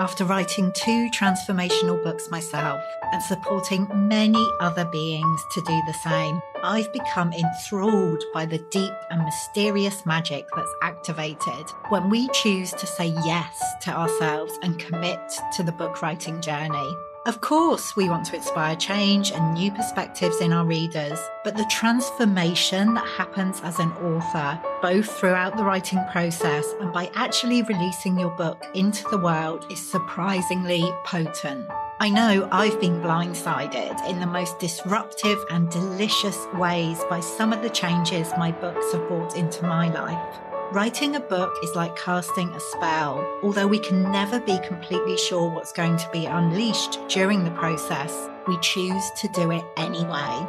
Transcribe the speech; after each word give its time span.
After 0.00 0.24
writing 0.24 0.72
two 0.72 1.10
transformational 1.10 2.02
books 2.02 2.30
myself 2.30 2.82
and 3.12 3.22
supporting 3.22 3.86
many 4.08 4.42
other 4.58 4.86
beings 4.86 5.44
to 5.52 5.60
do 5.60 5.78
the 5.86 5.92
same, 5.92 6.40
I've 6.62 6.90
become 6.90 7.34
enthralled 7.34 8.24
by 8.32 8.46
the 8.46 8.64
deep 8.70 8.94
and 9.10 9.22
mysterious 9.22 10.06
magic 10.06 10.46
that's 10.56 10.74
activated 10.82 11.70
when 11.90 12.08
we 12.08 12.28
choose 12.28 12.70
to 12.70 12.86
say 12.86 13.08
yes 13.26 13.62
to 13.82 13.90
ourselves 13.90 14.58
and 14.62 14.78
commit 14.78 15.20
to 15.56 15.62
the 15.62 15.72
book 15.72 16.00
writing 16.00 16.40
journey. 16.40 16.96
Of 17.26 17.42
course, 17.42 17.94
we 17.96 18.08
want 18.08 18.24
to 18.26 18.36
inspire 18.36 18.74
change 18.76 19.30
and 19.30 19.52
new 19.52 19.70
perspectives 19.70 20.40
in 20.40 20.54
our 20.54 20.64
readers, 20.64 21.18
but 21.44 21.54
the 21.54 21.66
transformation 21.70 22.94
that 22.94 23.06
happens 23.06 23.60
as 23.60 23.78
an 23.78 23.92
author, 23.92 24.58
both 24.80 25.10
throughout 25.18 25.54
the 25.54 25.62
writing 25.62 26.02
process 26.10 26.66
and 26.80 26.94
by 26.94 27.10
actually 27.14 27.62
releasing 27.62 28.18
your 28.18 28.30
book 28.30 28.64
into 28.74 29.04
the 29.10 29.18
world, 29.18 29.66
is 29.70 29.90
surprisingly 29.90 30.90
potent. 31.04 31.68
I 32.00 32.08
know 32.08 32.48
I've 32.50 32.80
been 32.80 33.02
blindsided 33.02 34.08
in 34.08 34.18
the 34.18 34.26
most 34.26 34.58
disruptive 34.58 35.44
and 35.50 35.70
delicious 35.70 36.46
ways 36.54 37.04
by 37.10 37.20
some 37.20 37.52
of 37.52 37.60
the 37.60 37.68
changes 37.68 38.32
my 38.38 38.50
books 38.50 38.92
have 38.92 39.06
brought 39.08 39.36
into 39.36 39.66
my 39.66 39.92
life. 39.92 40.49
Writing 40.72 41.16
a 41.16 41.20
book 41.20 41.52
is 41.64 41.74
like 41.74 41.96
casting 41.96 42.48
a 42.50 42.60
spell. 42.60 43.26
Although 43.42 43.66
we 43.66 43.80
can 43.80 44.04
never 44.12 44.38
be 44.38 44.56
completely 44.60 45.16
sure 45.16 45.50
what's 45.50 45.72
going 45.72 45.96
to 45.96 46.08
be 46.12 46.26
unleashed 46.26 47.00
during 47.08 47.42
the 47.42 47.50
process, 47.50 48.28
we 48.46 48.56
choose 48.60 49.02
to 49.16 49.26
do 49.34 49.50
it 49.50 49.64
anyway. 49.76 50.46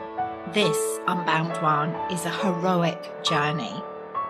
This 0.54 1.00
Unbound 1.08 1.60
One 1.64 1.96
is 2.12 2.24
a 2.26 2.30
heroic 2.30 3.24
journey. 3.24 3.74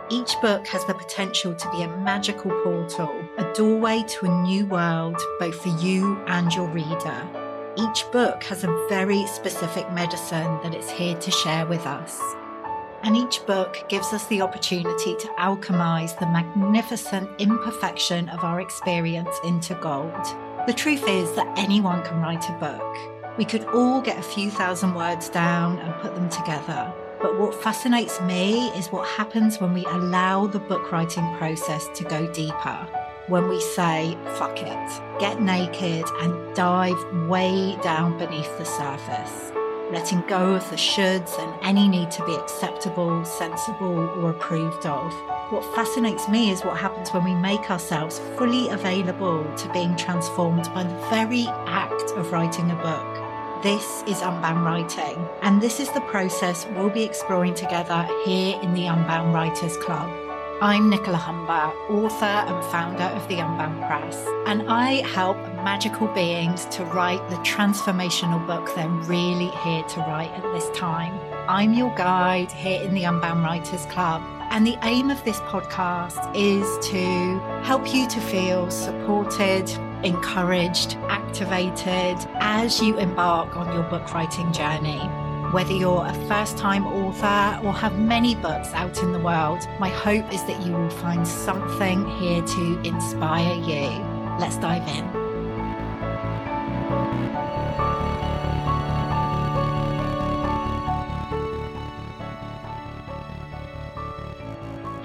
Each 0.09 0.33
book 0.41 0.65
has 0.67 0.85
the 0.85 0.93
potential 0.93 1.53
to 1.53 1.71
be 1.71 1.81
a 1.81 1.97
magical 1.97 2.51
portal, 2.63 3.13
a 3.37 3.51
doorway 3.53 4.05
to 4.07 4.27
a 4.27 4.43
new 4.43 4.65
world, 4.67 5.17
both 5.41 5.61
for 5.61 5.77
you 5.83 6.17
and 6.27 6.53
your 6.53 6.69
reader. 6.69 7.27
Each 7.75 8.09
book 8.13 8.43
has 8.43 8.63
a 8.63 8.87
very 8.87 9.27
specific 9.27 9.91
medicine 9.91 10.57
that 10.63 10.73
it's 10.73 10.89
here 10.89 11.17
to 11.17 11.31
share 11.31 11.65
with 11.65 11.85
us 11.85 12.17
and 13.03 13.15
each 13.17 13.45
book 13.45 13.83
gives 13.89 14.13
us 14.13 14.25
the 14.27 14.41
opportunity 14.41 15.15
to 15.15 15.27
alchemize 15.39 16.17
the 16.19 16.25
magnificent 16.27 17.29
imperfection 17.39 18.29
of 18.29 18.43
our 18.43 18.61
experience 18.61 19.35
into 19.43 19.75
gold. 19.75 20.25
The 20.67 20.73
truth 20.73 21.07
is 21.07 21.31
that 21.33 21.57
anyone 21.57 22.03
can 22.03 22.21
write 22.21 22.47
a 22.49 22.53
book. 22.53 23.37
We 23.37 23.45
could 23.45 23.65
all 23.65 24.01
get 24.01 24.19
a 24.19 24.23
few 24.23 24.51
thousand 24.51 24.93
words 24.93 25.29
down 25.29 25.79
and 25.79 25.93
put 26.01 26.15
them 26.15 26.29
together. 26.29 26.93
But 27.21 27.39
what 27.39 27.55
fascinates 27.55 28.19
me 28.21 28.69
is 28.69 28.87
what 28.87 29.07
happens 29.07 29.59
when 29.59 29.73
we 29.73 29.85
allow 29.85 30.47
the 30.47 30.59
book 30.59 30.91
writing 30.91 31.35
process 31.37 31.87
to 31.95 32.03
go 32.03 32.31
deeper. 32.33 32.87
When 33.27 33.47
we 33.47 33.61
say, 33.61 34.17
fuck 34.37 34.59
it, 34.61 35.19
get 35.19 35.41
naked 35.41 36.05
and 36.21 36.55
dive 36.55 36.97
way 37.27 37.77
down 37.81 38.17
beneath 38.17 38.57
the 38.57 38.65
surface 38.65 39.51
letting 39.91 40.21
go 40.21 40.53
of 40.53 40.69
the 40.69 40.75
shoulds 40.75 41.37
and 41.37 41.53
any 41.61 41.87
need 41.87 42.09
to 42.11 42.25
be 42.25 42.33
acceptable, 42.35 43.23
sensible, 43.25 43.99
or 43.99 44.29
approved 44.29 44.85
of. 44.85 45.13
What 45.51 45.65
fascinates 45.75 46.29
me 46.29 46.49
is 46.49 46.63
what 46.63 46.77
happens 46.77 47.11
when 47.11 47.25
we 47.25 47.35
make 47.35 47.69
ourselves 47.69 48.19
fully 48.37 48.69
available 48.69 49.43
to 49.57 49.73
being 49.73 49.95
transformed 49.97 50.63
by 50.73 50.83
the 50.83 51.07
very 51.09 51.45
act 51.67 52.11
of 52.11 52.31
writing 52.31 52.71
a 52.71 52.75
book. 52.75 53.63
This 53.63 54.03
is 54.07 54.21
Unbound 54.21 54.63
Writing, 54.65 55.27
and 55.41 55.61
this 55.61 55.79
is 55.79 55.91
the 55.91 56.01
process 56.01 56.65
we'll 56.73 56.89
be 56.89 57.03
exploring 57.03 57.53
together 57.53 58.07
here 58.25 58.57
in 58.61 58.73
the 58.73 58.87
Unbound 58.87 59.33
Writers 59.33 59.77
Club. 59.77 60.09
I'm 60.61 60.89
Nicola 60.89 61.17
Humber, 61.17 61.73
author 61.89 62.25
and 62.25 62.63
founder 62.71 63.03
of 63.03 63.27
the 63.27 63.39
Unbound 63.39 63.83
Press, 63.83 64.15
and 64.47 64.63
I 64.69 65.05
help 65.07 65.37
magical 65.63 66.07
beings 66.07 66.65
to 66.65 66.83
write 66.85 67.27
the 67.29 67.35
transformational 67.37 68.45
book 68.47 68.73
they're 68.75 68.89
really 68.89 69.49
here 69.63 69.83
to 69.83 69.99
write 70.01 70.31
at 70.31 70.43
this 70.53 70.69
time. 70.77 71.19
I'm 71.47 71.73
your 71.73 71.93
guide 71.95 72.51
here 72.51 72.81
in 72.81 72.93
the 72.93 73.03
Unbound 73.03 73.43
Writers 73.43 73.85
Club, 73.85 74.23
and 74.49 74.65
the 74.65 74.77
aim 74.83 75.11
of 75.11 75.23
this 75.23 75.39
podcast 75.41 76.35
is 76.35 76.65
to 76.89 77.39
help 77.63 77.93
you 77.93 78.07
to 78.07 78.19
feel 78.21 78.71
supported, 78.71 79.69
encouraged, 80.03 80.97
activated 81.09 82.17
as 82.39 82.81
you 82.81 82.97
embark 82.97 83.55
on 83.55 83.73
your 83.73 83.83
book 83.83 84.13
writing 84.13 84.51
journey. 84.51 84.99
Whether 85.51 85.73
you're 85.73 86.05
a 86.05 86.13
first 86.27 86.57
time 86.57 86.87
author 86.87 87.59
or 87.65 87.73
have 87.73 87.99
many 87.99 88.35
books 88.35 88.69
out 88.69 89.03
in 89.03 89.11
the 89.11 89.19
world, 89.19 89.59
my 89.79 89.89
hope 89.89 90.31
is 90.33 90.43
that 90.45 90.65
you 90.65 90.73
will 90.73 90.89
find 90.89 91.27
something 91.27 92.07
here 92.19 92.41
to 92.41 92.81
inspire 92.83 93.55
you. 93.55 93.89
Let's 94.39 94.57
dive 94.57 94.87
in. 94.87 95.20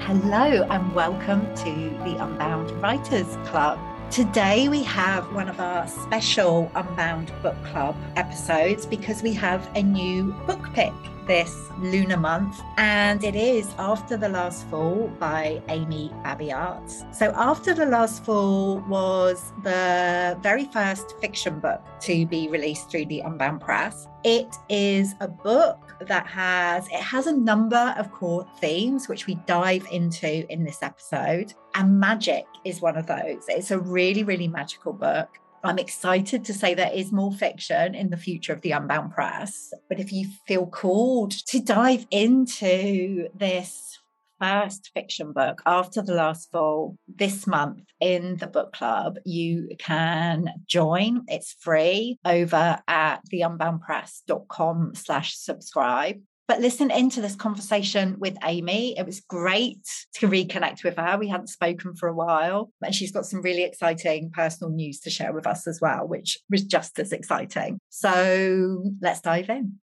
Hello, 0.07 0.63
and 0.71 0.95
welcome 0.95 1.43
to 1.57 1.65
the 2.05 2.17
Unbound 2.25 2.71
Writers 2.81 3.27
Club. 3.45 3.77
Today, 4.09 4.69
we 4.69 4.85
have 4.85 5.35
one 5.35 5.49
of 5.49 5.59
our 5.59 5.89
special 5.89 6.71
Unbound 6.77 7.33
Book 7.43 7.57
Club 7.65 7.97
episodes 8.15 8.87
because 8.87 9.25
we 9.25 9.33
have 9.33 9.69
a 9.75 9.83
new 9.83 10.33
book 10.47 10.63
pick 10.75 10.93
this 11.27 11.71
lunar 11.81 12.17
month, 12.17 12.61
and 12.77 13.25
it 13.25 13.35
is 13.35 13.75
After 13.81 14.17
the 14.17 14.29
Last 14.29 14.69
Fall 14.69 15.09
by 15.19 15.61
Amy 15.69 16.13
Babiarz. 16.25 17.13
So, 17.13 17.33
After 17.35 17.75
the 17.75 17.87
Last 17.87 18.25
Fall 18.25 18.79
was 18.89 19.53
the 19.65 20.39
very 20.41 20.67
first 20.67 21.19
fiction 21.21 21.59
book 21.59 21.83
to 22.03 22.27
be 22.27 22.47
released 22.47 22.93
through 22.93 23.07
the 23.07 23.23
Unbound 23.23 23.61
Press. 23.61 24.07
It 24.23 24.55
is 24.69 25.17
a 25.19 25.27
book 25.27 25.86
that 26.01 26.27
has 26.27 26.87
it 26.89 27.01
has 27.01 27.27
a 27.27 27.37
number 27.37 27.95
of 27.97 28.13
core 28.13 28.47
themes 28.59 29.09
which 29.09 29.27
we 29.27 29.35
dive 29.47 29.87
into 29.91 30.51
in 30.51 30.65
this 30.65 30.83
episode. 30.83 31.55
And 31.75 31.99
magic 32.01 32.45
is 32.65 32.81
one 32.81 32.97
of 32.97 33.07
those. 33.07 33.45
It's 33.49 33.71
a 33.71 33.79
really 33.79 34.23
really 34.23 34.49
magical 34.49 34.93
book. 34.93 35.39
I'm 35.65 35.79
excited 35.79 36.45
to 36.45 36.55
say 36.55 36.75
there 36.75 36.93
is 36.93 37.11
more 37.11 37.33
fiction 37.33 37.95
in 37.95 38.11
the 38.11 38.17
future 38.17 38.53
of 38.53 38.61
the 38.61 38.71
Unbound 38.71 39.13
Press. 39.13 39.73
But 39.89 39.99
if 39.99 40.13
you 40.13 40.29
feel 40.47 40.67
called 40.67 41.33
to 41.33 41.61
dive 41.61 42.07
into 42.11 43.29
this 43.35 43.99
first 44.41 44.91
fiction 44.95 45.33
book 45.33 45.63
after 45.67 46.03
the 46.03 46.15
last 46.15 46.51
fall 46.51 46.97
this 47.09 47.47
month 47.47 47.83
in 48.01 48.37
the 48.37 48.47
book 48.47 48.73
club, 48.73 49.19
you 49.25 49.69
can 49.79 50.49
join. 50.67 51.23
It's 51.29 51.57
free 51.61 52.19
over 52.25 52.79
at 52.87 53.21
theunboundpress.com 53.33 54.95
slash 54.95 55.37
subscribe. 55.37 56.21
But 56.49 56.61
listen 56.61 56.93
into 56.93 57.21
this 57.21 57.35
conversation 57.35 58.17
with 58.21 58.37
Amy. 58.45 58.97
It 58.97 59.05
was 59.05 59.21
great 59.21 59.85
to 60.15 60.29
reconnect 60.29 60.85
with 60.85 60.97
her. 60.97 61.19
We 61.19 61.29
hadn't 61.29 61.49
spoken 61.49 61.97
for 61.97 62.09
a 62.09 62.15
while, 62.15 62.71
and 62.83 62.95
she's 62.95 63.11
got 63.11 63.27
some 63.27 63.43
really 63.43 63.65
exciting 63.65 64.31
personal 64.31 64.73
news 64.73 65.01
to 65.01 65.11
share 65.11 65.33
with 65.33 65.47
us 65.47 65.67
as 65.67 65.81
well, 65.81 66.07
which 66.07 66.39
was 66.49 66.63
just 66.63 67.01
as 67.01 67.13
exciting. 67.13 67.81
So 67.89 68.85
let's 69.01 69.21
dive 69.23 69.51
in. 69.51 69.81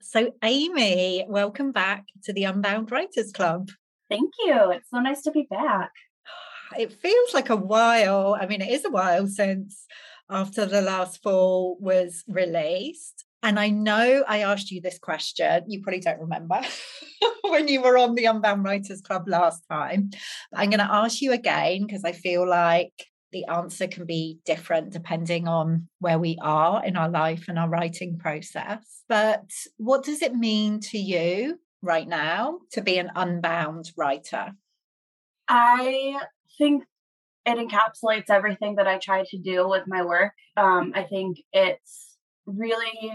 So, 0.00 0.32
Amy, 0.42 1.26
welcome 1.28 1.72
back 1.72 2.06
to 2.24 2.32
the 2.32 2.44
Unbound 2.44 2.90
Writers 2.90 3.32
Club. 3.32 3.70
Thank 4.08 4.30
you. 4.44 4.70
It's 4.70 4.88
so 4.90 5.00
nice 5.00 5.22
to 5.22 5.30
be 5.30 5.46
back. 5.50 5.90
It 6.78 6.92
feels 6.92 7.34
like 7.34 7.50
a 7.50 7.56
while. 7.56 8.36
I 8.38 8.46
mean, 8.46 8.60
it 8.60 8.70
is 8.70 8.84
a 8.84 8.90
while 8.90 9.26
since 9.26 9.86
after 10.30 10.66
the 10.66 10.82
last 10.82 11.22
fall 11.22 11.78
was 11.80 12.24
released. 12.28 13.24
And 13.42 13.58
I 13.58 13.70
know 13.70 14.24
I 14.28 14.40
asked 14.40 14.70
you 14.70 14.80
this 14.80 14.98
question. 14.98 15.64
You 15.66 15.82
probably 15.82 16.00
don't 16.00 16.20
remember 16.20 16.60
when 17.42 17.68
you 17.68 17.80
were 17.82 17.96
on 17.96 18.14
the 18.14 18.26
Unbound 18.26 18.64
Writers 18.64 19.00
Club 19.00 19.24
last 19.26 19.62
time. 19.70 20.10
I'm 20.54 20.70
going 20.70 20.80
to 20.80 20.92
ask 20.92 21.22
you 21.22 21.32
again 21.32 21.86
because 21.86 22.04
I 22.04 22.12
feel 22.12 22.48
like 22.48 22.92
the 23.32 23.44
answer 23.46 23.86
can 23.86 24.06
be 24.06 24.38
different 24.44 24.92
depending 24.92 25.46
on 25.48 25.88
where 25.98 26.18
we 26.18 26.38
are 26.40 26.84
in 26.84 26.96
our 26.96 27.08
life 27.08 27.44
and 27.48 27.58
our 27.58 27.68
writing 27.68 28.18
process. 28.18 29.02
But 29.08 29.50
what 29.76 30.04
does 30.04 30.22
it 30.22 30.34
mean 30.34 30.80
to 30.90 30.98
you 30.98 31.58
right 31.82 32.08
now 32.08 32.60
to 32.72 32.80
be 32.80 32.98
an 32.98 33.10
unbound 33.14 33.92
writer? 33.96 34.52
I 35.48 36.20
think 36.58 36.84
it 37.46 37.58
encapsulates 37.58 38.30
everything 38.30 38.76
that 38.76 38.86
I 38.86 38.98
try 38.98 39.24
to 39.30 39.38
do 39.38 39.68
with 39.68 39.84
my 39.86 40.04
work. 40.04 40.32
Um, 40.56 40.92
I 40.94 41.04
think 41.04 41.38
it's 41.52 42.16
really 42.46 43.12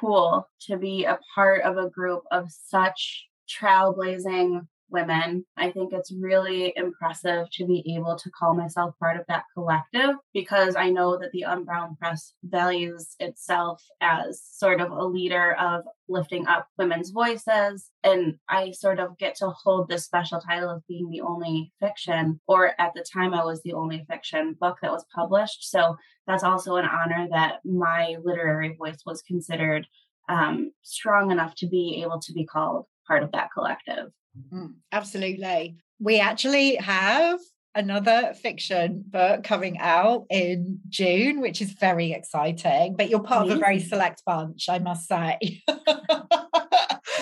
cool 0.00 0.48
to 0.62 0.76
be 0.76 1.04
a 1.04 1.18
part 1.34 1.62
of 1.62 1.76
a 1.76 1.88
group 1.88 2.22
of 2.32 2.46
such 2.50 3.26
trailblazing 3.48 4.66
women. 4.90 5.44
I 5.56 5.70
think 5.70 5.92
it's 5.92 6.12
really 6.12 6.72
impressive 6.76 7.50
to 7.52 7.66
be 7.66 7.94
able 7.96 8.16
to 8.16 8.30
call 8.30 8.54
myself 8.54 8.94
part 8.98 9.18
of 9.18 9.26
that 9.28 9.44
collective 9.54 10.16
because 10.32 10.76
I 10.76 10.90
know 10.90 11.18
that 11.18 11.32
the 11.32 11.42
Unbound 11.42 11.98
Press 11.98 12.34
values 12.44 13.16
itself 13.18 13.82
as 14.00 14.42
sort 14.52 14.80
of 14.80 14.90
a 14.90 15.04
leader 15.04 15.54
of 15.54 15.84
lifting 16.08 16.46
up 16.46 16.68
women's 16.78 17.10
voices. 17.10 17.90
And 18.04 18.36
I 18.48 18.70
sort 18.70 19.00
of 19.00 19.18
get 19.18 19.36
to 19.36 19.50
hold 19.50 19.88
this 19.88 20.04
special 20.04 20.40
title 20.40 20.70
of 20.70 20.86
being 20.86 21.10
the 21.10 21.22
only 21.22 21.72
fiction, 21.80 22.40
or 22.46 22.72
at 22.80 22.92
the 22.94 23.04
time, 23.12 23.34
I 23.34 23.44
was 23.44 23.62
the 23.62 23.74
only 23.74 24.04
fiction 24.08 24.56
book 24.60 24.78
that 24.82 24.92
was 24.92 25.04
published. 25.14 25.68
So 25.68 25.96
that's 26.26 26.44
also 26.44 26.76
an 26.76 26.86
honor 26.86 27.28
that 27.30 27.60
my 27.64 28.16
literary 28.22 28.76
voice 28.76 29.02
was 29.04 29.22
considered 29.22 29.86
um, 30.28 30.72
strong 30.82 31.30
enough 31.30 31.54
to 31.56 31.66
be 31.66 32.02
able 32.02 32.20
to 32.20 32.32
be 32.32 32.44
called 32.44 32.86
part 33.06 33.22
of 33.22 33.32
that 33.32 33.50
collective. 33.52 34.10
Mm, 34.52 34.74
absolutely. 34.92 35.76
We 35.98 36.20
actually 36.20 36.76
have 36.76 37.40
another 37.74 38.32
fiction 38.40 39.04
book 39.06 39.44
coming 39.44 39.78
out 39.78 40.26
in 40.30 40.80
June, 40.88 41.40
which 41.40 41.60
is 41.60 41.72
very 41.72 42.12
exciting. 42.12 42.96
But 42.96 43.10
you're 43.10 43.22
part 43.22 43.42
Amazing. 43.42 43.52
of 43.52 43.58
a 43.58 43.64
very 43.64 43.80
select 43.80 44.22
bunch, 44.24 44.68
I 44.68 44.78
must 44.78 45.06
say. 45.06 45.62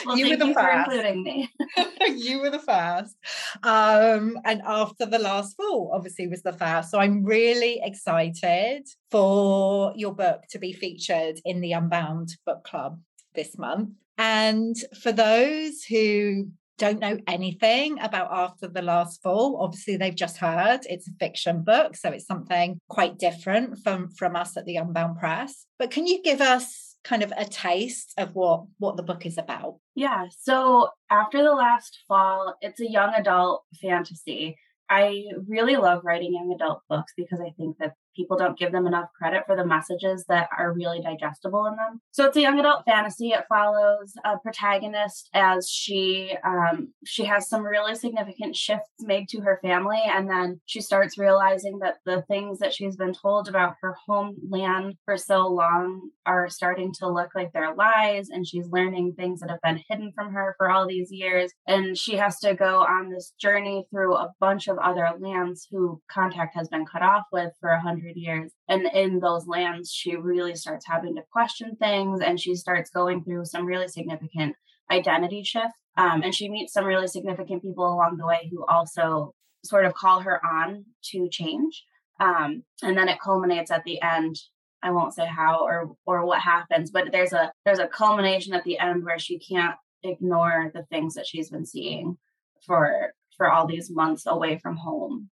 Well, 0.07 0.19
you 0.19 0.31
were 0.31 0.37
the 0.37 0.49
you 0.49 0.55
first. 0.55 0.93
including 0.93 1.23
me. 1.23 1.51
you 2.17 2.41
were 2.41 2.51
the 2.51 2.59
first. 2.59 3.17
Um, 3.63 4.39
and 4.45 4.61
after 4.65 5.07
the 5.07 5.19
last 5.19 5.57
fall, 5.57 5.93
obviously, 5.95 6.27
was 6.27 6.43
the 6.43 6.53
first. 6.53 6.91
So 6.91 6.99
I'm 6.99 7.25
really 7.25 7.81
excited 7.83 8.87
for 9.11 9.93
your 9.97 10.15
book 10.15 10.43
to 10.51 10.59
be 10.59 10.73
featured 10.73 11.41
in 11.45 11.61
the 11.61 11.73
Unbound 11.73 12.37
Book 12.45 12.65
Club 12.65 13.01
this 13.35 13.57
month. 13.59 13.91
And 14.19 14.77
for 15.03 15.13
those 15.13 15.85
who 15.85 16.49
don't 16.79 17.01
know 17.01 17.19
anything 17.27 17.99
about 18.01 18.33
After 18.33 18.69
the 18.69 18.83
Last 18.83 19.23
Fall, 19.23 19.59
obviously 19.61 19.97
they've 19.97 20.15
just 20.15 20.39
heard 20.39 20.81
it's 20.85 21.09
a 21.09 21.13
fiction 21.19 21.63
book, 21.63 21.97
so 21.97 22.11
it's 22.11 22.27
something 22.27 22.81
quite 22.89 23.19
different 23.19 23.79
from 23.83 24.11
from 24.11 24.37
us 24.37 24.57
at 24.57 24.65
the 24.65 24.77
Unbound 24.77 25.19
Press. 25.19 25.67
But 25.79 25.91
can 25.91 26.07
you 26.07 26.23
give 26.23 26.41
us 26.41 26.97
kind 27.05 27.23
of 27.23 27.33
a 27.37 27.45
taste 27.45 28.15
of 28.17 28.35
what 28.35 28.65
what 28.79 28.97
the 28.97 29.03
book 29.03 29.27
is 29.27 29.39
about? 29.39 29.77
Yeah, 29.95 30.27
so 30.41 30.89
After 31.11 31.43
the 31.43 31.53
Last 31.53 31.99
Fall, 32.09 32.57
it's 32.61 32.81
a 32.81 32.91
young 32.91 33.15
adult 33.15 33.63
fantasy. 33.81 34.57
I 34.89 35.25
really 35.49 35.77
love 35.77 36.03
writing 36.05 36.35
young 36.35 36.53
adult 36.55 36.81
books 36.89 37.13
because 37.17 37.41
I 37.41 37.51
think 37.57 37.79
that 37.79 37.95
people 38.15 38.37
don't 38.37 38.59
give 38.59 38.73
them 38.73 38.87
enough 38.87 39.09
credit 39.17 39.45
for 39.47 39.57
the 39.57 39.67
messages 39.67 40.25
that 40.29 40.49
are 40.57 40.73
really 40.73 41.01
digestible 41.01 41.67
in 41.67 41.77
them. 41.77 42.01
So 42.13 42.27
it's 42.27 42.37
a 42.37 42.41
young 42.41 42.59
adult 42.59 42.85
fantasy. 42.85 43.29
It 43.31 43.45
follows 43.49 44.15
a 44.25 44.39
protagonist 44.39 45.31
as 45.35 45.69
she 45.69 46.37
um, 46.45 46.93
she 47.05 47.25
has 47.25 47.49
some 47.49 47.63
really 47.63 47.95
significant 47.95 48.57
shifts 48.57 48.89
made 49.01 49.29
to 49.31 49.41
her 49.41 49.59
family, 49.63 50.01
and 50.05 50.29
then 50.29 50.61
she 50.67 50.81
starts 50.81 51.19
realizing 51.19 51.79
that 51.81 51.97
the 52.05 52.23
things 52.23 52.59
that 52.59 52.75
she's 52.75 52.97
been 52.97 53.15
told 53.15 53.49
about 53.49 53.75
her 53.81 53.97
homeland 54.07 54.95
for 55.05 55.17
so 55.17 55.47
long 55.47 56.11
are 56.27 56.49
starting 56.49 56.93
to 56.95 57.09
look 57.09 57.31
like 57.35 57.53
they're 57.53 57.75
lies, 57.75 58.29
and 58.31 58.47
she's 58.47 58.69
learning 58.71 59.15
things 59.15 59.41
that 59.41 59.51
have 59.51 59.61
been 59.63 59.83
hidden 59.89 60.13
from 60.15 60.33
her 60.33 60.55
for 60.59 60.71
all 60.71 60.87
these 60.87 61.11
years, 61.11 61.53
and 61.67 61.97
she 61.97 62.17
has 62.17 62.39
to 62.41 62.55
go 62.55 62.81
on 62.81 63.11
this 63.11 63.33
journey 63.41 63.87
through 63.91 64.15
a 64.15 64.33
bunch 64.41 64.69
of 64.69 64.79
other 64.79 65.09
lands 65.19 65.67
who 65.71 66.01
contact 66.11 66.55
has 66.55 66.69
been 66.69 66.87
cut 66.87 67.03
off 67.03 67.25
with 67.33 67.53
for 67.61 67.71
a 67.71 67.81
hundred 67.81 68.04
years. 68.13 68.53
And 68.69 68.87
in 68.93 69.21
those 69.21 69.47
lands, 69.47 69.93
she 69.93 70.17
really 70.17 70.55
starts 70.55 70.87
having 70.87 71.17
to 71.17 71.23
question 71.33 71.77
things 71.77 72.21
and 72.21 72.39
she 72.39 72.55
starts 72.55 72.91
going 72.91 73.25
through 73.25 73.45
some 73.47 73.67
really 73.67 73.89
significant 73.89 74.57
identity 74.91 75.43
shift. 75.43 75.75
Um, 75.97 76.23
and 76.23 76.35
she 76.35 76.49
meets 76.49 76.73
some 76.73 76.85
really 76.85 77.07
significant 77.07 77.63
people 77.63 77.87
along 77.87 78.17
the 78.17 78.27
way 78.27 78.49
who 78.51 78.65
also 78.67 79.35
sort 79.65 79.85
of 79.85 79.95
call 79.95 80.21
her 80.21 80.45
on 80.45 80.85
to 81.11 81.29
change. 81.31 81.85
Um, 82.21 82.65
and 82.83 82.97
then 82.97 83.09
it 83.09 83.21
culminates 83.21 83.71
at 83.71 83.85
the 83.85 84.01
end. 84.03 84.37
I 84.83 84.91
won't 84.91 85.15
say 85.15 85.25
how 85.27 85.65
or 85.65 85.97
or 86.05 86.27
what 86.27 86.41
happens, 86.41 86.91
but 86.91 87.11
there's 87.11 87.33
a 87.33 87.51
there's 87.65 87.79
a 87.79 87.89
culmination 87.89 88.53
at 88.53 88.65
the 88.65 88.79
end 88.79 89.03
where 89.03 89.19
she 89.19 89.39
can't 89.39 89.77
ignore 90.03 90.71
the 90.75 90.85
things 90.85 91.15
that 91.15 91.27
she's 91.27 91.49
been 91.49 91.65
seeing 91.65 92.19
for 92.67 93.15
for 93.37 93.51
all 93.51 93.67
these 93.67 93.91
months 93.91 94.25
away 94.27 94.59
from 94.59 94.77
home 94.77 95.31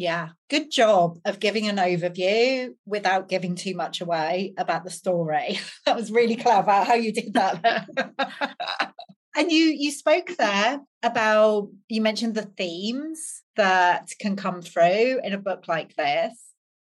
yeah, 0.00 0.30
good 0.48 0.70
job 0.70 1.18
of 1.26 1.40
giving 1.40 1.68
an 1.68 1.76
overview 1.76 2.70
without 2.86 3.28
giving 3.28 3.54
too 3.54 3.74
much 3.74 4.00
away 4.00 4.54
about 4.56 4.82
the 4.82 4.90
story. 4.90 5.60
that 5.86 5.94
was 5.94 6.10
really 6.10 6.36
clever 6.36 6.72
how 6.72 6.94
you 6.94 7.12
did 7.12 7.34
that. 7.34 7.86
and 9.36 9.52
you 9.52 9.64
you 9.66 9.90
spoke 9.90 10.30
there 10.38 10.80
about 11.02 11.68
you 11.88 12.00
mentioned 12.00 12.34
the 12.34 12.50
themes 12.56 13.42
that 13.56 14.08
can 14.18 14.36
come 14.36 14.62
through 14.62 15.20
in 15.22 15.34
a 15.34 15.38
book 15.38 15.68
like 15.68 15.94
this. 15.96 16.32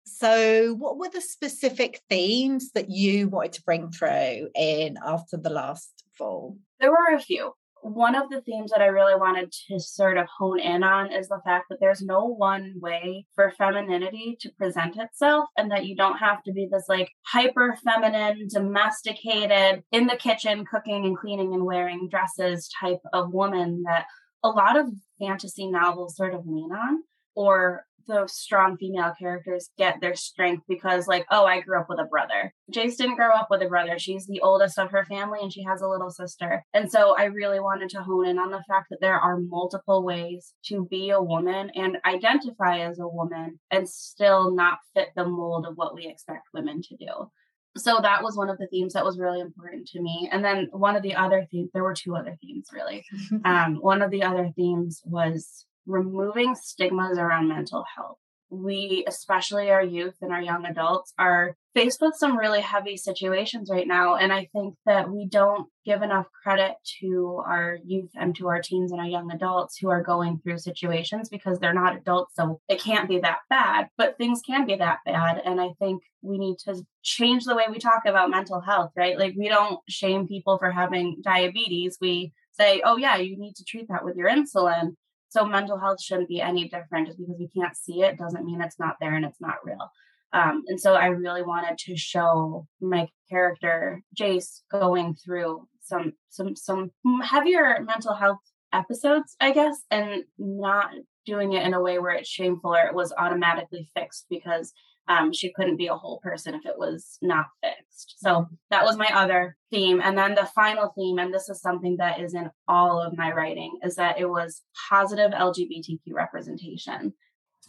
So, 0.05 0.73
what 0.75 0.97
were 0.97 1.09
the 1.09 1.21
specific 1.21 2.01
themes 2.09 2.71
that 2.71 2.89
you 2.89 3.27
wanted 3.27 3.53
to 3.53 3.63
bring 3.63 3.91
through 3.91 4.47
in 4.55 4.97
after 5.05 5.35
the 5.35 5.49
last 5.49 6.05
fall? 6.17 6.57
There 6.79 6.89
were 6.89 7.13
a 7.13 7.19
few 7.19 7.51
one 7.81 8.15
of 8.15 8.29
the 8.29 8.41
themes 8.41 8.71
that 8.71 8.81
I 8.81 8.87
really 8.87 9.15
wanted 9.15 9.51
to 9.67 9.79
sort 9.79 10.17
of 10.17 10.27
hone 10.37 10.59
in 10.59 10.83
on 10.83 11.11
is 11.11 11.27
the 11.27 11.41
fact 11.45 11.65
that 11.69 11.79
there's 11.79 12.01
no 12.01 12.25
one 12.25 12.73
way 12.79 13.25
for 13.35 13.51
femininity 13.57 14.37
to 14.41 14.51
present 14.57 14.97
itself, 14.97 15.49
and 15.57 15.71
that 15.71 15.85
you 15.85 15.95
don't 15.95 16.17
have 16.17 16.43
to 16.43 16.51
be 16.51 16.67
this 16.71 16.85
like 16.87 17.11
hyper 17.25 17.77
feminine, 17.83 18.47
domesticated, 18.49 19.83
in 19.91 20.07
the 20.07 20.17
kitchen, 20.17 20.65
cooking 20.65 21.05
and 21.05 21.17
cleaning 21.17 21.53
and 21.53 21.65
wearing 21.65 22.09
dresses 22.09 22.69
type 22.79 23.01
of 23.13 23.33
woman 23.33 23.83
that 23.85 24.05
a 24.43 24.49
lot 24.49 24.77
of 24.77 24.87
fantasy 25.19 25.69
novels 25.69 26.15
sort 26.15 26.33
of 26.33 26.45
lean 26.45 26.71
on 26.71 27.03
or 27.35 27.85
those 28.07 28.33
strong 28.33 28.77
female 28.77 29.13
characters 29.17 29.69
get 29.77 30.01
their 30.01 30.15
strength 30.15 30.63
because 30.67 31.07
like 31.07 31.25
oh 31.31 31.45
i 31.45 31.61
grew 31.61 31.79
up 31.79 31.87
with 31.89 31.99
a 31.99 32.05
brother. 32.05 32.53
Jace 32.73 32.97
didn't 32.97 33.15
grow 33.15 33.31
up 33.31 33.47
with 33.49 33.61
a 33.61 33.67
brother. 33.67 33.97
She's 33.97 34.27
the 34.27 34.41
oldest 34.41 34.77
of 34.77 34.91
her 34.91 35.05
family 35.05 35.39
and 35.41 35.51
she 35.51 35.63
has 35.63 35.81
a 35.81 35.87
little 35.87 36.09
sister. 36.09 36.63
And 36.73 36.91
so 36.91 37.15
i 37.17 37.25
really 37.25 37.59
wanted 37.59 37.89
to 37.89 38.03
hone 38.03 38.27
in 38.27 38.39
on 38.39 38.51
the 38.51 38.63
fact 38.67 38.87
that 38.89 39.01
there 39.01 39.19
are 39.19 39.39
multiple 39.39 40.03
ways 40.03 40.53
to 40.65 40.85
be 40.89 41.09
a 41.09 41.21
woman 41.21 41.71
and 41.75 41.97
identify 42.05 42.79
as 42.79 42.99
a 42.99 43.07
woman 43.07 43.59
and 43.71 43.89
still 43.89 44.53
not 44.53 44.79
fit 44.93 45.09
the 45.15 45.25
mold 45.25 45.65
of 45.65 45.75
what 45.75 45.95
we 45.95 46.07
expect 46.07 46.47
women 46.53 46.81
to 46.81 46.95
do. 46.95 47.29
So 47.77 47.99
that 48.01 48.23
was 48.23 48.35
one 48.35 48.49
of 48.49 48.57
the 48.57 48.67
themes 48.67 48.93
that 48.93 49.05
was 49.05 49.19
really 49.19 49.39
important 49.39 49.87
to 49.89 50.01
me. 50.01 50.29
And 50.31 50.43
then 50.43 50.67
one 50.71 50.95
of 50.95 51.03
the 51.03 51.15
other 51.15 51.47
themes 51.51 51.69
there 51.73 51.83
were 51.83 51.93
two 51.93 52.15
other 52.15 52.37
themes 52.41 52.67
really. 52.73 53.05
Um, 53.45 53.75
one 53.75 54.01
of 54.01 54.11
the 54.11 54.23
other 54.23 54.51
themes 54.55 55.01
was 55.05 55.65
removing 55.89 56.55
stigmas 56.55 57.17
around 57.17 57.49
mental 57.49 57.83
health. 57.95 58.17
We, 58.51 59.05
especially 59.07 59.69
our 59.69 59.83
youth 59.83 60.15
and 60.21 60.31
our 60.31 60.41
young 60.41 60.65
adults, 60.65 61.13
are 61.19 61.55
faced 61.75 62.01
with 62.01 62.15
some 62.15 62.35
really 62.35 62.61
heavy 62.61 62.97
situations 62.97 63.69
right 63.71 63.87
now. 63.87 64.15
And 64.15 64.33
I 64.33 64.47
think 64.53 64.73
that 64.87 65.11
we 65.11 65.27
don't 65.27 65.67
give 65.85 66.01
enough 66.01 66.25
credit 66.43 66.73
to 66.99 67.43
our 67.45 67.77
youth 67.85 68.09
and 68.15 68.35
to 68.37 68.47
our 68.47 68.59
teens 68.59 68.91
and 68.91 68.99
our 68.99 69.07
young 69.07 69.31
adults 69.31 69.77
who 69.77 69.89
are 69.89 70.01
going 70.01 70.39
through 70.39 70.57
situations 70.57 71.29
because 71.29 71.59
they're 71.59 71.75
not 71.75 71.95
adults. 71.95 72.33
So 72.35 72.59
it 72.67 72.81
can't 72.81 73.07
be 73.07 73.19
that 73.19 73.39
bad, 73.51 73.89
but 73.97 74.17
things 74.17 74.41
can 74.43 74.65
be 74.65 74.75
that 74.77 74.99
bad. 75.05 75.41
And 75.45 75.61
I 75.61 75.69
think 75.77 76.01
we 76.23 76.39
need 76.39 76.57
to 76.65 76.83
change 77.03 77.45
the 77.45 77.55
way 77.55 77.65
we 77.69 77.77
talk 77.77 78.01
about 78.07 78.31
mental 78.31 78.61
health, 78.61 78.91
right? 78.97 79.17
Like 79.17 79.35
we 79.37 79.47
don't 79.47 79.79
shame 79.87 80.27
people 80.27 80.57
for 80.57 80.71
having 80.71 81.21
diabetes. 81.23 81.99
We 82.01 82.33
say, 82.59 82.81
oh, 82.83 82.97
yeah, 82.97 83.17
you 83.17 83.37
need 83.37 83.55
to 83.57 83.63
treat 83.63 83.87
that 83.89 84.03
with 84.03 84.15
your 84.15 84.27
insulin. 84.29 84.95
So 85.29 85.45
mental 85.45 85.79
health 85.79 86.01
shouldn't 86.01 86.27
be 86.27 86.41
any 86.41 86.67
different. 86.67 87.07
Just 87.07 87.19
because 87.19 87.37
we 87.39 87.49
can't 87.49 87.75
see 87.75 88.01
it 88.01 88.17
doesn't 88.17 88.45
mean 88.45 88.61
it's 88.61 88.79
not 88.79 88.95
there 88.99 89.15
and 89.15 89.25
it's 89.25 89.41
not 89.41 89.55
real. 89.63 89.91
Um, 90.33 90.63
and 90.67 90.79
so 90.79 90.93
I 90.93 91.07
really 91.07 91.41
wanted 91.41 91.77
to 91.79 91.95
show 91.95 92.67
my 92.81 93.07
character 93.29 94.01
Jace 94.19 94.61
going 94.71 95.15
through 95.15 95.67
some 95.81 96.13
some 96.29 96.55
some 96.55 96.91
heavier 97.23 97.83
mental 97.83 98.13
health 98.13 98.39
episodes, 98.71 99.35
I 99.39 99.51
guess, 99.51 99.77
and 99.89 100.23
not 100.37 100.91
doing 101.25 101.53
it 101.53 101.65
in 101.65 101.73
a 101.73 101.81
way 101.81 101.99
where 101.99 102.11
it's 102.11 102.29
shameful 102.29 102.75
or 102.75 102.85
it 102.85 102.93
was 102.93 103.13
automatically 103.17 103.89
fixed 103.95 104.25
because 104.29 104.71
um, 105.09 105.33
she 105.33 105.51
couldn't 105.51 105.77
be 105.77 105.87
a 105.87 105.95
whole 105.95 106.19
person 106.19 106.53
if 106.53 106.65
it 106.65 106.77
was 106.77 107.17
not 107.21 107.47
fixed. 107.63 108.15
So 108.19 108.47
that 108.69 108.85
was 108.85 108.95
my 108.95 109.09
other 109.13 109.57
theme. 109.71 109.99
And 110.03 110.15
then 110.15 110.35
the 110.35 110.47
final 110.53 110.93
theme, 110.95 111.17
and 111.17 111.33
this 111.33 111.49
is 111.49 111.59
something 111.59 111.97
that 111.97 112.21
is 112.21 112.35
in 112.35 112.51
all 112.67 113.01
of 113.01 113.17
my 113.17 113.33
writing, 113.33 113.79
is 113.83 113.95
that 113.95 114.19
it 114.19 114.29
was 114.29 114.61
positive 114.89 115.31
LGBTQ 115.31 116.13
representation. 116.13 117.13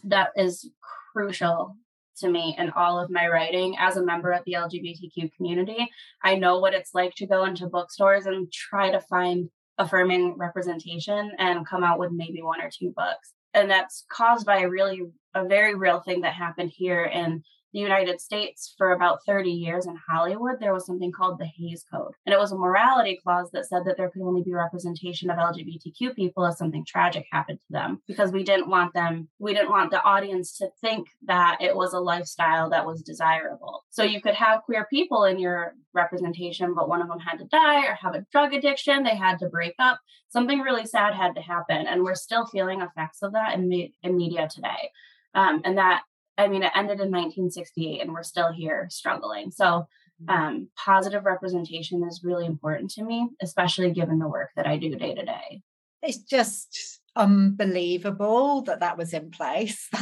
That 0.03 0.29
is 0.35 0.69
crucial 1.13 1.75
to 2.17 2.29
me 2.29 2.55
in 2.59 2.69
all 2.71 2.99
of 2.99 3.09
my 3.09 3.27
writing 3.27 3.75
as 3.79 3.97
a 3.97 4.05
member 4.05 4.31
of 4.31 4.43
the 4.45 4.53
LGBTQ 4.53 5.31
community. 5.35 5.89
I 6.23 6.35
know 6.35 6.59
what 6.59 6.75
it's 6.75 6.93
like 6.93 7.15
to 7.15 7.25
go 7.25 7.45
into 7.45 7.65
bookstores 7.65 8.27
and 8.27 8.51
try 8.51 8.91
to 8.91 9.01
find 9.01 9.49
affirming 9.79 10.37
representation 10.37 11.31
and 11.39 11.67
come 11.67 11.83
out 11.83 11.97
with 11.97 12.11
maybe 12.11 12.43
one 12.43 12.61
or 12.61 12.69
two 12.69 12.93
books 12.95 13.33
and 13.53 13.69
that's 13.69 14.05
caused 14.09 14.45
by 14.45 14.59
a 14.61 14.69
really 14.69 15.01
a 15.33 15.45
very 15.45 15.75
real 15.75 16.01
thing 16.01 16.21
that 16.21 16.33
happened 16.33 16.71
here 16.73 17.03
in 17.03 17.43
the 17.73 17.79
United 17.79 18.19
States 18.19 18.73
for 18.77 18.91
about 18.91 19.19
30 19.25 19.49
years 19.49 19.85
in 19.85 19.97
Hollywood, 20.09 20.57
there 20.59 20.73
was 20.73 20.85
something 20.85 21.11
called 21.11 21.39
the 21.39 21.45
Hays 21.45 21.85
Code. 21.91 22.13
And 22.25 22.33
it 22.33 22.39
was 22.39 22.51
a 22.51 22.57
morality 22.57 23.19
clause 23.23 23.49
that 23.53 23.65
said 23.65 23.85
that 23.85 23.97
there 23.97 24.09
could 24.09 24.21
only 24.21 24.43
be 24.43 24.53
representation 24.53 25.29
of 25.29 25.37
LGBTQ 25.37 26.15
people 26.15 26.45
if 26.45 26.55
something 26.55 26.85
tragic 26.85 27.25
happened 27.31 27.59
to 27.59 27.71
them 27.71 28.01
because 28.07 28.31
we 28.31 28.43
didn't 28.43 28.69
want 28.69 28.93
them, 28.93 29.29
we 29.39 29.53
didn't 29.53 29.69
want 29.69 29.91
the 29.91 30.03
audience 30.03 30.57
to 30.57 30.69
think 30.81 31.07
that 31.25 31.57
it 31.61 31.75
was 31.75 31.93
a 31.93 31.99
lifestyle 31.99 32.69
that 32.69 32.85
was 32.85 33.01
desirable. 33.01 33.83
So 33.89 34.03
you 34.03 34.21
could 34.21 34.35
have 34.35 34.63
queer 34.63 34.87
people 34.89 35.23
in 35.23 35.39
your 35.39 35.73
representation, 35.93 36.73
but 36.73 36.89
one 36.89 37.01
of 37.01 37.07
them 37.07 37.19
had 37.19 37.37
to 37.39 37.45
die 37.45 37.85
or 37.85 37.95
have 37.95 38.15
a 38.15 38.25
drug 38.31 38.53
addiction, 38.53 39.03
they 39.03 39.15
had 39.15 39.39
to 39.39 39.49
break 39.49 39.73
up. 39.79 39.99
Something 40.29 40.59
really 40.59 40.85
sad 40.85 41.13
had 41.13 41.35
to 41.35 41.41
happen. 41.41 41.87
And 41.87 42.03
we're 42.03 42.15
still 42.15 42.45
feeling 42.45 42.81
effects 42.81 43.21
of 43.21 43.33
that 43.33 43.55
in, 43.55 43.67
me- 43.67 43.93
in 44.03 44.15
media 44.15 44.47
today. 44.53 44.91
Um, 45.33 45.61
and 45.63 45.77
that 45.77 46.03
I 46.37 46.47
mean, 46.47 46.63
it 46.63 46.71
ended 46.75 46.99
in 46.99 47.11
1968 47.11 48.01
and 48.01 48.13
we're 48.13 48.23
still 48.23 48.51
here 48.51 48.87
struggling. 48.89 49.51
So, 49.51 49.87
mm-hmm. 50.23 50.29
um, 50.29 50.69
positive 50.77 51.25
representation 51.25 52.03
is 52.07 52.21
really 52.23 52.45
important 52.45 52.91
to 52.91 53.03
me, 53.03 53.27
especially 53.41 53.91
given 53.91 54.19
the 54.19 54.27
work 54.27 54.49
that 54.55 54.67
I 54.67 54.77
do 54.77 54.95
day 54.95 55.13
to 55.15 55.25
day. 55.25 55.61
It's 56.01 56.19
just 56.19 56.99
unbelievable 57.15 58.63
that 58.63 58.79
that 58.79 58.97
was 58.97 59.13
in 59.13 59.31
place. 59.31 59.87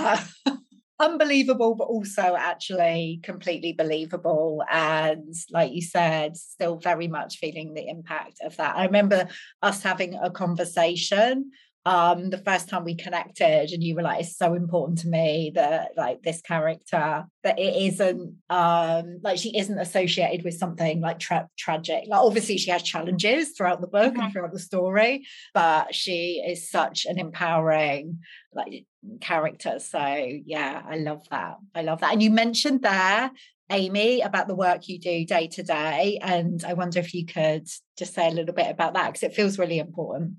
unbelievable, 1.00 1.76
but 1.76 1.86
also 1.86 2.36
actually 2.38 3.22
completely 3.24 3.74
believable. 3.74 4.64
And 4.70 5.34
like 5.50 5.72
you 5.72 5.82
said, 5.82 6.36
still 6.36 6.78
very 6.78 7.08
much 7.08 7.38
feeling 7.38 7.74
the 7.74 7.88
impact 7.88 8.40
of 8.44 8.58
that. 8.58 8.76
I 8.76 8.86
remember 8.86 9.28
us 9.62 9.82
having 9.82 10.16
a 10.16 10.30
conversation 10.30 11.52
um 11.90 12.30
the 12.30 12.38
first 12.38 12.70
time 12.70 12.84
we 12.84 12.94
connected 12.94 13.72
and 13.72 13.84
you 13.84 13.96
were 13.96 14.04
like 14.04 14.22
it's 14.22 14.38
so 14.38 14.54
important 14.54 15.00
to 15.00 15.08
me 15.08 15.52
that 15.56 15.90
like 15.98 16.22
this 16.22 16.40
character 16.40 17.26
that 17.44 17.58
it 17.58 17.76
isn't 17.92 18.36
um 18.52 19.20
like 19.24 19.40
she 19.40 19.58
isn't 19.58 19.80
associated 19.80 20.46
with 20.46 20.54
something 20.54 21.02
like 21.02 21.18
tra- 21.18 21.50
tragic 21.58 22.04
like 22.08 22.22
obviously 22.22 22.60
she 22.60 22.70
has 22.70 22.84
challenges 22.84 23.54
throughout 23.58 23.82
the 23.82 23.88
book 23.88 24.14
mm-hmm. 24.14 24.22
and 24.22 24.32
throughout 24.32 24.54
the 24.54 24.60
story 24.60 25.26
but 25.56 25.96
she 25.96 26.44
is 26.48 26.70
such 26.70 27.08
an 27.08 27.18
empowering 27.18 28.20
like 28.54 28.86
character 29.20 29.80
so 29.80 30.00
yeah 30.46 30.84
i 30.88 30.96
love 30.96 31.28
that 31.32 31.56
i 31.74 31.82
love 31.82 32.02
that 32.02 32.14
and 32.14 32.22
you 32.22 32.30
mentioned 32.30 32.84
there 32.84 33.32
Amy, 33.72 34.22
about 34.22 34.48
the 34.48 34.56
work 34.56 34.90
you 34.90 34.98
do 34.98 35.28
day 35.28 35.46
to 35.46 35.62
day. 35.62 36.18
And 36.24 36.64
I 36.66 36.74
wonder 36.74 36.98
if 36.98 37.14
you 37.14 37.24
could 37.24 37.68
just 38.00 38.16
say 38.16 38.28
a 38.28 38.32
little 38.32 38.56
bit 38.56 38.66
about 38.68 38.96
that 38.96 39.06
because 39.10 39.22
it 39.22 39.36
feels 39.36 39.60
really 39.60 39.78
important. 39.78 40.38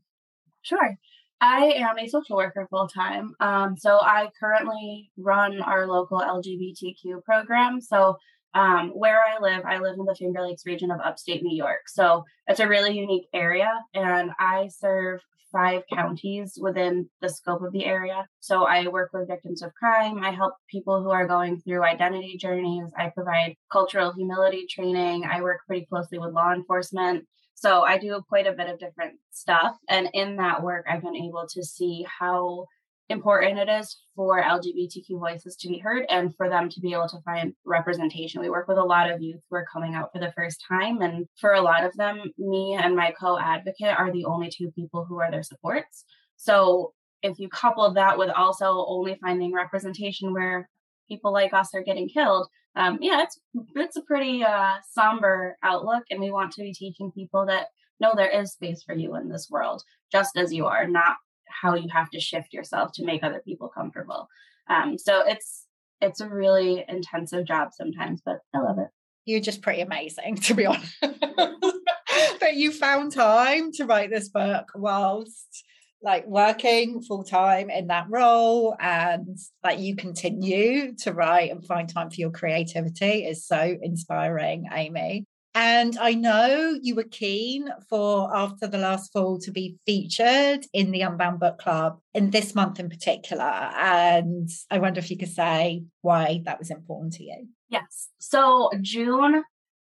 Sure. 0.62 0.98
I 1.40 1.72
am 1.76 1.98
a 1.98 2.08
social 2.08 2.36
worker 2.36 2.66
full 2.70 2.88
time. 2.88 3.34
Um, 3.40 3.76
so 3.76 3.98
I 4.00 4.28
currently 4.38 5.10
run 5.16 5.60
our 5.60 5.86
local 5.86 6.20
LGBTQ 6.20 7.24
program. 7.24 7.80
So 7.80 8.16
um, 8.54 8.90
where 8.90 9.20
I 9.20 9.38
live, 9.40 9.64
I 9.64 9.78
live 9.78 9.94
in 9.98 10.04
the 10.04 10.14
Finger 10.18 10.42
Lakes 10.42 10.66
region 10.66 10.90
of 10.90 11.00
upstate 11.00 11.42
New 11.42 11.56
York. 11.56 11.88
So 11.88 12.24
it's 12.46 12.60
a 12.60 12.68
really 12.68 12.98
unique 12.98 13.26
area, 13.32 13.70
and 13.94 14.30
I 14.38 14.68
serve 14.76 15.20
five 15.52 15.82
counties 15.92 16.58
within 16.60 17.08
the 17.20 17.28
scope 17.28 17.62
of 17.62 17.72
the 17.72 17.84
area. 17.84 18.26
So 18.40 18.64
I 18.64 18.86
work 18.88 19.10
with 19.12 19.28
victims 19.28 19.62
of 19.62 19.74
crime. 19.74 20.22
I 20.22 20.30
help 20.30 20.54
people 20.70 21.02
who 21.02 21.10
are 21.10 21.26
going 21.26 21.60
through 21.60 21.84
identity 21.84 22.36
journeys. 22.38 22.90
I 22.96 23.10
provide 23.14 23.54
cultural 23.70 24.12
humility 24.12 24.66
training. 24.68 25.24
I 25.24 25.42
work 25.42 25.60
pretty 25.66 25.86
closely 25.86 26.18
with 26.18 26.34
law 26.34 26.52
enforcement. 26.52 27.24
So 27.60 27.82
I 27.82 27.98
do 27.98 28.22
quite 28.26 28.46
a 28.46 28.52
bit 28.52 28.70
of 28.70 28.78
different 28.78 29.18
stuff. 29.32 29.76
And 29.86 30.08
in 30.14 30.36
that 30.36 30.62
work, 30.62 30.86
I've 30.88 31.02
been 31.02 31.14
able 31.14 31.46
to 31.46 31.62
see 31.62 32.06
how 32.08 32.64
important 33.10 33.58
it 33.58 33.68
is 33.68 33.98
for 34.16 34.42
LGBTQ 34.42 35.18
voices 35.18 35.56
to 35.56 35.68
be 35.68 35.76
heard 35.76 36.06
and 36.08 36.34
for 36.36 36.48
them 36.48 36.70
to 36.70 36.80
be 36.80 36.94
able 36.94 37.08
to 37.08 37.20
find 37.20 37.52
representation. 37.66 38.40
We 38.40 38.48
work 38.48 38.66
with 38.66 38.78
a 38.78 38.82
lot 38.82 39.10
of 39.10 39.20
youth 39.20 39.42
who 39.50 39.56
are 39.56 39.66
coming 39.70 39.94
out 39.94 40.10
for 40.10 40.20
the 40.20 40.32
first 40.34 40.64
time. 40.66 41.02
And 41.02 41.26
for 41.38 41.52
a 41.52 41.60
lot 41.60 41.84
of 41.84 41.94
them, 41.98 42.32
me 42.38 42.78
and 42.80 42.96
my 42.96 43.10
co 43.10 43.38
advocate 43.38 43.94
are 43.98 44.10
the 44.10 44.24
only 44.24 44.48
two 44.48 44.70
people 44.70 45.04
who 45.04 45.20
are 45.20 45.30
their 45.30 45.42
supports. 45.42 46.06
So 46.36 46.94
if 47.22 47.38
you 47.38 47.50
couple 47.50 47.92
that 47.92 48.16
with 48.16 48.30
also 48.30 48.86
only 48.88 49.18
finding 49.20 49.52
representation 49.52 50.32
where 50.32 50.66
people 51.10 51.30
like 51.30 51.52
us 51.52 51.74
are 51.74 51.82
getting 51.82 52.08
killed, 52.08 52.48
um, 52.76 52.98
yeah, 53.00 53.22
it's 53.22 53.38
it's 53.74 53.96
a 53.96 54.02
pretty 54.02 54.44
uh, 54.44 54.74
somber 54.92 55.56
outlook, 55.62 56.04
and 56.10 56.20
we 56.20 56.30
want 56.30 56.52
to 56.52 56.62
be 56.62 56.72
teaching 56.72 57.10
people 57.12 57.46
that 57.46 57.66
no, 58.00 58.14
there 58.16 58.30
is 58.30 58.52
space 58.52 58.82
for 58.82 58.94
you 58.94 59.14
in 59.16 59.28
this 59.28 59.48
world, 59.50 59.82
just 60.10 60.36
as 60.36 60.52
you 60.52 60.66
are, 60.66 60.86
not 60.86 61.16
how 61.46 61.74
you 61.74 61.88
have 61.92 62.10
to 62.10 62.20
shift 62.20 62.52
yourself 62.52 62.92
to 62.94 63.04
make 63.04 63.22
other 63.22 63.42
people 63.44 63.68
comfortable. 63.68 64.28
Um, 64.68 64.96
so 64.98 65.22
it's 65.26 65.66
it's 66.00 66.20
a 66.20 66.28
really 66.28 66.84
intensive 66.88 67.46
job 67.46 67.70
sometimes, 67.76 68.22
but 68.24 68.38
I 68.54 68.60
love 68.60 68.78
it. 68.78 68.88
You're 69.26 69.40
just 69.40 69.62
pretty 69.62 69.82
amazing, 69.82 70.36
to 70.36 70.54
be 70.54 70.66
honest. 70.66 70.96
that 71.00 72.54
you 72.54 72.72
found 72.72 73.12
time 73.12 73.70
to 73.72 73.84
write 73.84 74.10
this 74.10 74.28
book 74.28 74.68
whilst 74.74 75.64
like 76.02 76.26
working 76.26 77.02
full 77.02 77.24
time 77.24 77.70
in 77.70 77.88
that 77.88 78.06
role 78.08 78.74
and 78.80 79.38
like 79.62 79.78
you 79.78 79.96
continue 79.96 80.94
to 80.96 81.12
write 81.12 81.50
and 81.50 81.64
find 81.64 81.88
time 81.88 82.08
for 82.08 82.16
your 82.16 82.30
creativity 82.30 83.24
is 83.24 83.46
so 83.46 83.76
inspiring, 83.82 84.66
Amy. 84.72 85.24
And 85.54 85.98
I 85.98 86.14
know 86.14 86.78
you 86.80 86.94
were 86.94 87.02
keen 87.02 87.68
for 87.88 88.34
After 88.34 88.68
the 88.68 88.78
Last 88.78 89.12
Fall 89.12 89.38
to 89.40 89.50
be 89.50 89.76
featured 89.84 90.64
in 90.72 90.92
the 90.92 91.02
Unbound 91.02 91.40
Book 91.40 91.58
Club 91.58 91.98
in 92.14 92.30
this 92.30 92.54
month 92.54 92.78
in 92.78 92.88
particular. 92.88 93.42
And 93.42 94.48
I 94.70 94.78
wonder 94.78 95.00
if 95.00 95.10
you 95.10 95.18
could 95.18 95.32
say 95.32 95.82
why 96.02 96.42
that 96.44 96.60
was 96.60 96.70
important 96.70 97.14
to 97.14 97.24
you. 97.24 97.48
Yes. 97.68 98.10
So 98.18 98.70
June 98.80 99.42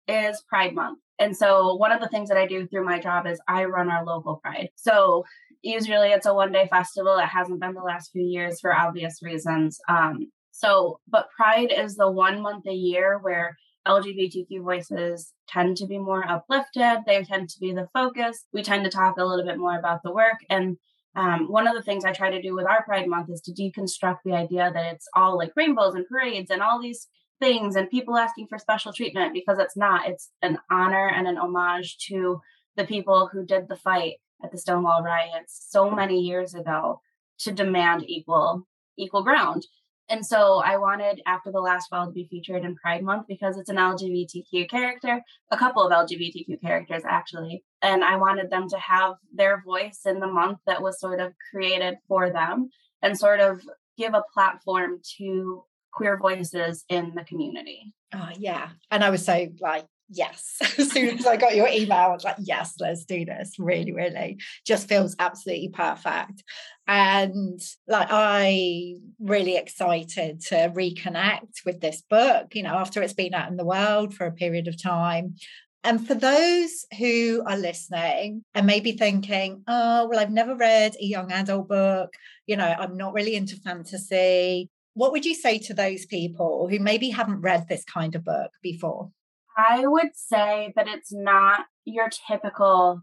is 0.06 0.42
Pride 0.48 0.74
Month. 0.74 0.98
And 1.18 1.36
so 1.36 1.76
one 1.76 1.92
of 1.92 2.00
the 2.00 2.08
things 2.08 2.28
that 2.28 2.38
I 2.38 2.46
do 2.46 2.66
through 2.66 2.84
my 2.84 2.98
job 2.98 3.26
is 3.26 3.40
I 3.48 3.64
run 3.64 3.90
our 3.90 4.04
local 4.04 4.36
pride. 4.36 4.68
So 4.74 5.24
usually 5.64 6.10
it's 6.10 6.26
a 6.26 6.34
one 6.34 6.52
day 6.52 6.68
festival. 6.70 7.18
It 7.18 7.26
hasn't 7.26 7.60
been 7.60 7.74
the 7.74 7.82
last 7.82 8.12
few 8.12 8.22
years 8.22 8.60
for 8.60 8.74
obvious 8.74 9.20
reasons. 9.22 9.78
Um, 9.88 10.30
so, 10.50 11.00
but 11.08 11.28
Pride 11.36 11.72
is 11.76 11.96
the 11.96 12.10
one 12.10 12.40
month 12.40 12.66
a 12.66 12.72
year 12.72 13.18
where 13.20 13.56
LGBTQ 13.86 14.62
voices 14.62 15.32
tend 15.48 15.76
to 15.78 15.86
be 15.86 15.98
more 15.98 16.28
uplifted. 16.28 17.04
They 17.06 17.22
tend 17.24 17.48
to 17.50 17.60
be 17.60 17.72
the 17.72 17.88
focus. 17.92 18.44
We 18.52 18.62
tend 18.62 18.84
to 18.84 18.90
talk 18.90 19.16
a 19.18 19.24
little 19.24 19.44
bit 19.44 19.58
more 19.58 19.78
about 19.78 20.02
the 20.02 20.12
work. 20.12 20.38
And 20.48 20.76
um, 21.16 21.50
one 21.50 21.66
of 21.66 21.74
the 21.74 21.82
things 21.82 22.04
I 22.04 22.12
try 22.12 22.30
to 22.30 22.42
do 22.42 22.54
with 22.54 22.66
our 22.66 22.84
Pride 22.84 23.08
Month 23.08 23.30
is 23.30 23.40
to 23.42 23.52
deconstruct 23.52 24.18
the 24.24 24.32
idea 24.32 24.70
that 24.72 24.94
it's 24.94 25.08
all 25.14 25.36
like 25.36 25.52
rainbows 25.56 25.94
and 25.94 26.06
parades 26.06 26.50
and 26.50 26.62
all 26.62 26.80
these 26.80 27.08
things 27.40 27.76
and 27.76 27.90
people 27.90 28.16
asking 28.16 28.46
for 28.48 28.58
special 28.58 28.92
treatment 28.92 29.34
because 29.34 29.58
it's 29.58 29.76
not. 29.76 30.08
It's 30.08 30.30
an 30.42 30.58
honor 30.70 31.08
and 31.08 31.26
an 31.26 31.36
homage 31.36 31.98
to 32.08 32.40
the 32.76 32.84
people 32.84 33.28
who 33.32 33.44
did 33.44 33.68
the 33.68 33.76
fight 33.76 34.14
at 34.44 34.52
the 34.52 34.58
Stonewall 34.58 35.02
riots 35.02 35.66
so 35.68 35.90
many 35.90 36.20
years 36.20 36.54
ago 36.54 37.00
to 37.40 37.50
demand 37.50 38.04
equal 38.06 38.66
equal 38.96 39.24
ground. 39.24 39.66
And 40.08 40.24
so 40.24 40.62
I 40.64 40.76
wanted 40.76 41.22
After 41.26 41.50
the 41.50 41.60
Last 41.60 41.88
Fall 41.88 42.06
to 42.06 42.12
be 42.12 42.28
featured 42.30 42.62
in 42.64 42.76
Pride 42.76 43.02
Month 43.02 43.26
because 43.26 43.56
it's 43.56 43.70
an 43.70 43.76
LGBTQ 43.76 44.68
character, 44.68 45.22
a 45.50 45.56
couple 45.56 45.82
of 45.82 45.92
LGBTQ 45.92 46.60
characters 46.60 47.02
actually. 47.08 47.64
And 47.80 48.04
I 48.04 48.16
wanted 48.16 48.50
them 48.50 48.68
to 48.68 48.78
have 48.78 49.14
their 49.32 49.62
voice 49.64 50.00
in 50.04 50.20
the 50.20 50.26
month 50.26 50.58
that 50.66 50.82
was 50.82 51.00
sort 51.00 51.20
of 51.20 51.32
created 51.50 51.96
for 52.06 52.30
them 52.30 52.68
and 53.02 53.18
sort 53.18 53.40
of 53.40 53.62
give 53.96 54.14
a 54.14 54.24
platform 54.34 55.00
to 55.18 55.64
queer 55.92 56.18
voices 56.18 56.84
in 56.88 57.14
the 57.14 57.24
community. 57.24 57.94
Oh, 58.12 58.28
yeah. 58.38 58.70
And 58.90 59.02
I 59.02 59.10
was 59.10 59.24
so 59.24 59.48
like, 59.60 59.86
yes. 60.08 60.56
as 60.78 60.90
soon 60.90 61.18
as 61.18 61.26
I 61.26 61.36
got 61.36 61.54
your 61.54 61.68
email, 61.68 61.98
I 61.98 62.08
was 62.08 62.24
like, 62.24 62.36
yes, 62.38 62.74
let's 62.80 63.04
do 63.04 63.24
this. 63.24 63.52
Really, 63.58 63.92
really 63.92 64.38
just 64.66 64.88
feels 64.88 65.16
absolutely 65.18 65.70
perfect. 65.70 66.42
And 66.86 67.60
like, 67.88 68.08
I 68.10 68.96
really 69.18 69.56
excited 69.56 70.40
to 70.48 70.70
reconnect 70.74 71.64
with 71.64 71.80
this 71.80 72.02
book, 72.08 72.54
you 72.54 72.62
know, 72.62 72.74
after 72.74 73.02
it's 73.02 73.14
been 73.14 73.34
out 73.34 73.50
in 73.50 73.56
the 73.56 73.64
world 73.64 74.14
for 74.14 74.26
a 74.26 74.32
period 74.32 74.68
of 74.68 74.80
time. 74.80 75.36
And 75.82 76.06
for 76.06 76.14
those 76.14 76.86
who 76.98 77.42
are 77.46 77.58
listening 77.58 78.42
and 78.54 78.66
maybe 78.66 78.92
thinking, 78.92 79.62
oh, 79.68 80.08
well, 80.08 80.18
I've 80.18 80.30
never 80.30 80.56
read 80.56 80.96
a 80.96 81.04
young 81.04 81.30
adult 81.30 81.68
book, 81.68 82.14
you 82.46 82.56
know, 82.56 82.74
I'm 82.78 82.96
not 82.96 83.12
really 83.12 83.34
into 83.34 83.56
fantasy. 83.56 84.70
What 84.94 85.12
would 85.12 85.26
you 85.26 85.34
say 85.34 85.58
to 85.58 85.74
those 85.74 86.06
people 86.06 86.68
who 86.70 86.78
maybe 86.78 87.10
haven't 87.10 87.42
read 87.42 87.68
this 87.68 87.84
kind 87.84 88.14
of 88.14 88.24
book 88.24 88.50
before? 88.62 89.10
I 89.56 89.86
would 89.86 90.10
say 90.14 90.72
that 90.76 90.88
it's 90.88 91.12
not 91.12 91.66
your 91.84 92.08
typical 92.08 93.02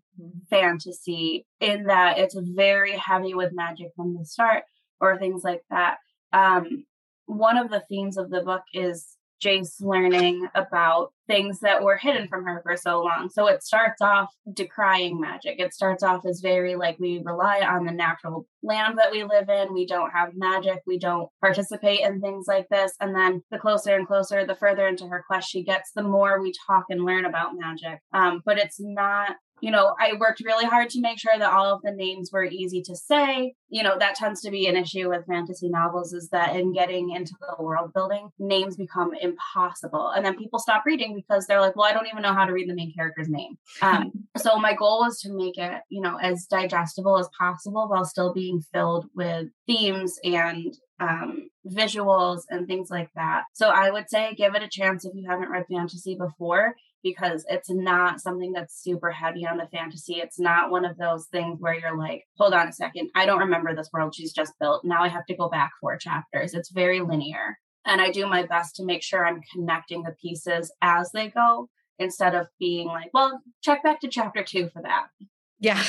fantasy 0.49 1.45
in 1.59 1.85
that 1.85 2.17
it's 2.17 2.35
very 2.37 2.97
heavy 2.97 3.33
with 3.33 3.53
magic 3.53 3.89
from 3.95 4.15
the 4.17 4.25
start 4.25 4.63
or 4.99 5.17
things 5.17 5.43
like 5.43 5.61
that. 5.69 5.97
Um, 6.33 6.85
one 7.25 7.57
of 7.57 7.69
the 7.69 7.83
themes 7.87 8.17
of 8.17 8.29
the 8.29 8.41
book 8.41 8.63
is 8.73 9.17
Jace 9.43 9.81
learning 9.81 10.47
about 10.55 11.13
things 11.27 11.61
that 11.61 11.81
were 11.81 11.97
hidden 11.97 12.27
from 12.27 12.43
her 12.45 12.61
for 12.63 12.75
so 12.75 13.01
long. 13.01 13.29
So 13.29 13.47
it 13.47 13.63
starts 13.63 14.01
off 14.01 14.33
decrying 14.53 15.19
magic. 15.19 15.59
It 15.59 15.73
starts 15.73 16.03
off 16.03 16.25
as 16.25 16.41
very 16.41 16.75
like 16.75 16.97
we 16.99 17.21
rely 17.23 17.61
on 17.61 17.85
the 17.85 17.91
natural 17.91 18.45
land 18.63 18.97
that 18.97 19.11
we 19.11 19.23
live 19.23 19.49
in. 19.49 19.73
We 19.73 19.85
don't 19.85 20.11
have 20.11 20.35
magic. 20.35 20.81
We 20.85 20.99
don't 20.99 21.29
participate 21.41 22.01
in 22.01 22.21
things 22.21 22.45
like 22.47 22.67
this. 22.69 22.93
And 22.99 23.15
then 23.15 23.43
the 23.49 23.59
closer 23.59 23.95
and 23.95 24.07
closer, 24.07 24.45
the 24.45 24.55
further 24.55 24.87
into 24.87 25.07
her 25.07 25.23
quest 25.25 25.49
she 25.49 25.63
gets, 25.63 25.91
the 25.95 26.03
more 26.03 26.41
we 26.41 26.53
talk 26.67 26.85
and 26.89 27.05
learn 27.05 27.25
about 27.25 27.55
magic. 27.55 27.99
Um, 28.13 28.41
but 28.45 28.57
it's 28.57 28.79
not 28.79 29.37
you 29.61 29.71
know, 29.71 29.95
I 29.99 30.13
worked 30.19 30.41
really 30.43 30.65
hard 30.65 30.89
to 30.89 31.01
make 31.01 31.19
sure 31.19 31.37
that 31.37 31.53
all 31.53 31.73
of 31.73 31.81
the 31.83 31.91
names 31.91 32.31
were 32.31 32.43
easy 32.43 32.81
to 32.83 32.95
say. 32.95 33.53
You 33.69 33.83
know, 33.83 33.97
that 33.99 34.15
tends 34.15 34.41
to 34.41 34.51
be 34.51 34.67
an 34.67 34.75
issue 34.75 35.09
with 35.09 35.27
fantasy 35.27 35.69
novels 35.69 36.13
is 36.13 36.29
that 36.29 36.55
in 36.55 36.73
getting 36.73 37.11
into 37.11 37.33
the 37.39 37.63
world 37.63 37.93
building, 37.93 38.29
names 38.39 38.75
become 38.75 39.11
impossible. 39.21 40.09
And 40.09 40.25
then 40.25 40.35
people 40.35 40.59
stop 40.59 40.83
reading 40.85 41.15
because 41.15 41.45
they're 41.45 41.61
like, 41.61 41.75
well, 41.75 41.87
I 41.87 41.93
don't 41.93 42.07
even 42.07 42.23
know 42.23 42.33
how 42.33 42.45
to 42.45 42.53
read 42.53 42.69
the 42.69 42.75
main 42.75 42.93
character's 42.93 43.29
name. 43.29 43.55
Um, 43.81 44.11
so 44.37 44.57
my 44.57 44.73
goal 44.73 45.01
was 45.01 45.19
to 45.21 45.31
make 45.31 45.57
it, 45.57 45.81
you 45.89 46.01
know, 46.01 46.17
as 46.17 46.47
digestible 46.49 47.19
as 47.19 47.29
possible 47.37 47.87
while 47.87 48.05
still 48.05 48.33
being 48.33 48.61
filled 48.73 49.05
with 49.15 49.47
themes 49.67 50.19
and 50.23 50.75
um, 50.99 51.49
visuals 51.67 52.41
and 52.49 52.67
things 52.67 52.89
like 52.89 53.09
that. 53.15 53.43
So 53.53 53.69
I 53.69 53.89
would 53.89 54.09
say 54.09 54.33
give 54.35 54.55
it 54.55 54.63
a 54.63 54.69
chance 54.69 55.05
if 55.05 55.13
you 55.15 55.29
haven't 55.29 55.49
read 55.49 55.65
fantasy 55.69 56.15
before 56.15 56.75
because 57.03 57.45
it's 57.49 57.69
not 57.69 58.21
something 58.21 58.51
that's 58.51 58.81
super 58.81 59.11
heavy 59.11 59.45
on 59.45 59.57
the 59.57 59.67
fantasy. 59.67 60.15
It's 60.15 60.39
not 60.39 60.71
one 60.71 60.85
of 60.85 60.97
those 60.97 61.27
things 61.27 61.59
where 61.59 61.77
you're 61.77 61.97
like, 61.97 62.25
hold 62.37 62.53
on 62.53 62.67
a 62.67 62.73
second, 62.73 63.09
I 63.15 63.25
don't 63.25 63.39
remember 63.39 63.75
this 63.75 63.89
world 63.93 64.15
she's 64.15 64.33
just 64.33 64.53
built. 64.59 64.83
Now 64.85 65.03
I 65.03 65.07
have 65.07 65.25
to 65.27 65.35
go 65.35 65.49
back 65.49 65.71
four 65.79 65.97
chapters. 65.97 66.53
It's 66.53 66.71
very 66.71 67.01
linear. 67.01 67.57
And 67.85 67.99
I 67.99 68.11
do 68.11 68.27
my 68.27 68.45
best 68.45 68.75
to 68.75 68.85
make 68.85 69.03
sure 69.03 69.25
I'm 69.25 69.41
connecting 69.53 70.03
the 70.03 70.15
pieces 70.21 70.71
as 70.81 71.11
they 71.11 71.29
go 71.29 71.69
instead 71.97 72.35
of 72.35 72.47
being 72.59 72.87
like, 72.87 73.09
well, 73.13 73.41
check 73.63 73.83
back 73.83 74.01
to 74.01 74.07
chapter 74.07 74.43
two 74.43 74.69
for 74.69 74.81
that. 74.83 75.07
Yeah. 75.59 75.81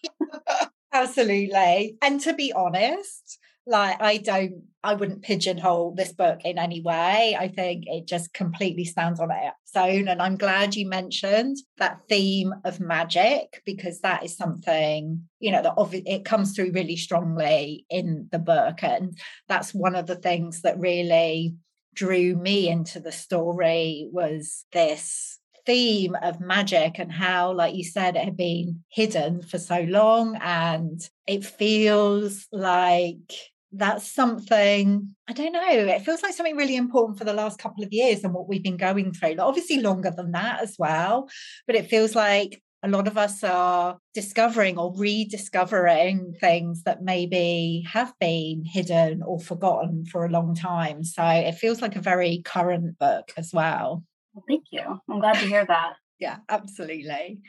Absolutely. 0.92 1.96
And 2.02 2.20
to 2.20 2.34
be 2.34 2.52
honest, 2.52 3.38
like 3.66 4.00
i 4.00 4.16
don't 4.16 4.62
i 4.82 4.94
wouldn't 4.94 5.22
pigeonhole 5.22 5.94
this 5.94 6.12
book 6.12 6.40
in 6.44 6.58
any 6.58 6.80
way. 6.80 7.36
I 7.38 7.46
think 7.46 7.84
it 7.86 8.06
just 8.06 8.34
completely 8.34 8.84
stands 8.84 9.20
on 9.20 9.30
its 9.30 9.76
own. 9.76 10.08
And 10.08 10.20
i'm 10.20 10.36
glad 10.36 10.74
you 10.74 10.88
mentioned 10.88 11.56
that 11.78 12.00
theme 12.08 12.52
of 12.64 12.80
magic 12.80 13.62
because 13.64 14.00
that 14.00 14.24
is 14.24 14.36
something 14.36 15.28
you 15.38 15.52
know 15.52 15.62
that 15.62 16.02
it 16.06 16.24
comes 16.24 16.54
through 16.54 16.72
really 16.72 16.96
strongly 16.96 17.86
in 17.90 18.28
the 18.32 18.38
book. 18.38 18.82
And 18.82 19.16
that's 19.48 19.72
one 19.72 19.94
of 19.94 20.06
the 20.06 20.16
things 20.16 20.62
that 20.62 20.78
really 20.80 21.54
drew 21.94 22.34
me 22.34 22.68
into 22.68 23.00
the 23.00 23.12
story 23.12 24.08
was 24.10 24.64
this 24.72 25.38
theme 25.64 26.16
of 26.22 26.40
magic 26.40 26.98
and 26.98 27.12
how, 27.12 27.52
like 27.52 27.74
you 27.74 27.84
said, 27.84 28.16
it 28.16 28.24
had 28.24 28.36
been 28.36 28.82
hidden 28.88 29.42
for 29.42 29.58
so 29.58 29.80
long. 29.82 30.36
And 30.40 31.00
it 31.26 31.44
feels 31.44 32.46
like 32.50 33.32
that's 33.72 34.06
something 34.06 35.14
I 35.28 35.32
don't 35.32 35.52
know. 35.52 35.70
It 35.70 36.02
feels 36.02 36.22
like 36.22 36.34
something 36.34 36.56
really 36.56 36.76
important 36.76 37.18
for 37.18 37.24
the 37.24 37.32
last 37.32 37.58
couple 37.58 37.84
of 37.84 37.92
years 37.92 38.22
and 38.22 38.34
what 38.34 38.48
we've 38.48 38.62
been 38.62 38.76
going 38.76 39.12
through. 39.12 39.30
Like 39.30 39.46
obviously, 39.46 39.80
longer 39.80 40.12
than 40.14 40.32
that 40.32 40.62
as 40.62 40.76
well. 40.78 41.28
But 41.66 41.76
it 41.76 41.88
feels 41.88 42.14
like 42.14 42.62
a 42.82 42.88
lot 42.88 43.06
of 43.06 43.16
us 43.16 43.44
are 43.44 43.98
discovering 44.12 44.76
or 44.76 44.92
rediscovering 44.96 46.34
things 46.40 46.82
that 46.82 47.02
maybe 47.02 47.86
have 47.90 48.12
been 48.18 48.64
hidden 48.64 49.22
or 49.22 49.38
forgotten 49.38 50.04
for 50.04 50.24
a 50.24 50.30
long 50.30 50.54
time. 50.54 51.04
So 51.04 51.24
it 51.24 51.54
feels 51.54 51.80
like 51.80 51.94
a 51.94 52.00
very 52.00 52.42
current 52.44 52.98
book 52.98 53.32
as 53.36 53.52
well. 53.52 54.02
Well, 54.34 54.44
thank 54.48 54.64
you. 54.72 54.82
I'm 55.08 55.20
glad 55.20 55.34
to 55.34 55.46
hear 55.46 55.64
that. 55.66 55.94
Yeah, 56.22 56.36
absolutely. 56.48 57.40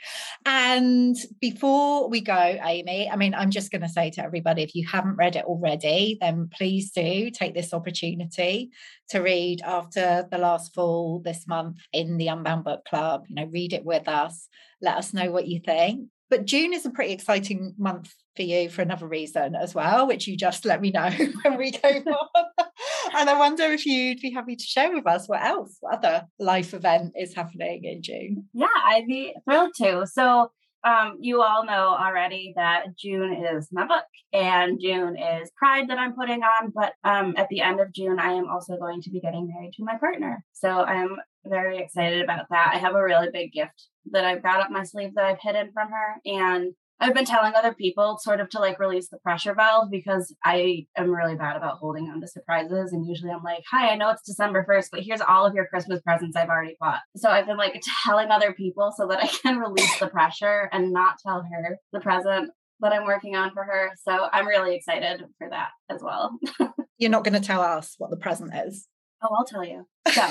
And 0.48 1.16
before 1.40 2.10
we 2.10 2.22
go, 2.22 2.34
Amy, 2.34 3.08
I 3.08 3.16
mean, 3.16 3.36
I'm 3.36 3.52
just 3.52 3.72
going 3.72 3.84
to 3.84 3.88
say 3.88 4.10
to 4.10 4.24
everybody 4.24 4.64
if 4.64 4.74
you 4.74 4.88
haven't 4.88 5.16
read 5.16 5.36
it 5.36 5.46
already, 5.46 6.18
then 6.20 6.50
please 6.52 6.92
do 6.92 7.30
take 7.30 7.54
this 7.54 7.72
opportunity 7.72 8.72
to 9.10 9.20
read 9.20 9.62
after 9.62 10.28
the 10.32 10.40
last 10.40 10.74
fall 10.74 11.22
this 11.24 11.48
month 11.48 11.78
in 11.94 12.18
the 12.18 12.30
Unbound 12.30 12.64
Book 12.64 12.84
Club. 12.86 13.26
You 13.28 13.36
know, 13.36 13.46
read 13.46 13.74
it 13.74 13.86
with 13.86 14.08
us, 14.08 14.48
let 14.82 14.98
us 14.98 15.14
know 15.14 15.30
what 15.30 15.48
you 15.48 15.60
think. 15.60 16.10
But 16.34 16.46
June 16.46 16.74
is 16.74 16.84
a 16.84 16.90
pretty 16.90 17.14
exciting 17.14 17.76
month 17.78 18.12
for 18.36 18.42
you 18.42 18.68
for 18.68 18.82
another 18.82 19.06
reason 19.06 19.54
as 19.54 19.76
well, 19.76 20.08
which 20.08 20.26
you 20.26 20.36
just 20.36 20.66
let 20.66 20.82
me 20.82 20.90
know 20.90 21.12
when 21.44 21.60
we 21.60 21.70
go 21.70 21.90
on. 21.90 22.66
and 23.14 23.30
I 23.30 23.38
wonder 23.38 23.66
if 23.66 23.86
you'd 23.86 24.20
be 24.20 24.32
happy 24.32 24.56
to 24.56 24.64
share 24.64 24.92
with 24.92 25.06
us 25.06 25.30
what 25.30 25.44
else, 25.44 25.78
what 25.82 26.04
other 26.04 26.26
life 26.40 26.74
event 26.74 27.14
is 27.16 27.36
happening 27.36 27.84
in 27.84 28.02
June. 28.02 28.50
Yeah, 28.52 28.66
I'd 28.84 29.06
be 29.06 29.36
thrilled 29.46 29.76
to. 29.76 30.08
So 30.08 30.52
um, 30.84 31.18
you 31.20 31.42
all 31.42 31.66
know 31.66 31.96
already 32.00 32.54
that 32.56 32.98
June 32.98 33.34
is 33.34 33.70
my 33.72 33.86
book 33.86 34.04
and 34.34 34.80
June 34.82 35.16
is 35.18 35.52
Pride 35.56 35.90
that 35.90 35.98
I'm 35.98 36.14
putting 36.14 36.42
on. 36.42 36.72
But 36.74 36.94
um, 37.04 37.36
at 37.38 37.48
the 37.50 37.62
end 37.62 37.80
of 37.80 37.94
June, 37.94 38.20
I 38.20 38.34
am 38.34 38.50
also 38.50 38.78
going 38.78 39.02
to 39.04 39.10
be 39.10 39.22
getting 39.22 39.48
married 39.48 39.74
to 39.74 39.84
my 39.84 39.98
partner. 39.98 40.44
So 40.54 40.70
I'm 40.70 41.18
very 41.46 41.78
excited 41.78 42.22
about 42.22 42.48
that. 42.50 42.72
I 42.74 42.78
have 42.78 42.96
a 42.96 43.04
really 43.04 43.30
big 43.32 43.54
gift 43.54 43.88
that 44.12 44.26
I've 44.26 44.44
got 44.44 44.62
up 44.62 44.72
my 44.72 44.84
sleeve 44.84 45.16
that 45.16 45.26
I've 45.26 45.42
hidden 45.42 45.72
from 45.74 45.90
her. 45.90 46.16
And 46.26 46.74
I've 47.00 47.14
been 47.14 47.26
telling 47.26 47.54
other 47.54 47.74
people 47.74 48.18
sort 48.22 48.40
of 48.40 48.50
to 48.52 48.60
like 48.60 48.80
release 48.80 49.10
the 49.10 49.18
pressure 49.18 49.54
valve 49.54 49.92
because 49.92 50.34
I 50.44 50.86
am 50.96 51.12
really 51.12 51.36
bad 51.36 51.58
about 51.58 51.80
holding 51.80 52.06
on 52.06 52.22
to 52.22 52.28
surprises. 52.28 52.94
And 52.94 53.06
usually 53.06 53.32
I'm 53.32 53.44
like, 53.44 53.64
hi, 53.70 53.90
I 53.90 53.96
know 53.96 54.10
it's 54.10 54.26
December 54.26 54.66
1st, 54.70 54.88
but 54.92 55.02
here's 55.02 55.22
all 55.22 55.46
of 55.46 55.54
your 55.54 55.68
Christmas 55.68 56.02
presents 56.02 56.38
I've 56.38 56.50
already 56.50 56.78
bought. 56.80 57.02
So 57.18 57.30
I've 57.30 57.48
been 57.48 57.58
like 57.58 57.82
telling 58.06 58.30
other 58.30 58.54
people 58.54 58.94
so 58.96 59.08
that 59.08 59.22
I 59.22 59.28
can 59.28 59.60
release 59.60 60.00
the 60.00 60.08
pressure 60.08 60.70
and 60.72 60.94
not 60.94 61.18
tell 61.26 61.42
her 61.44 61.78
the 61.92 62.00
present 62.00 62.52
that 62.80 62.94
I'm 62.94 63.06
working 63.06 63.36
on 63.36 63.52
for 63.54 63.64
her. 63.64 63.92
So 64.04 64.28
I'm 64.32 64.48
really 64.48 64.76
excited 64.76 65.24
for 65.38 65.50
that 65.50 65.70
as 65.90 66.02
well. 66.02 66.38
You're 66.98 67.12
not 67.12 67.24
going 67.24 67.40
to 67.40 67.46
tell 67.46 67.62
us 67.62 67.96
what 67.98 68.12
the 68.12 68.18
present 68.18 68.54
is. 68.54 68.88
Oh, 69.22 69.36
I'll 69.36 69.46
tell 69.46 69.66
you. 69.66 69.88
So 70.12 70.28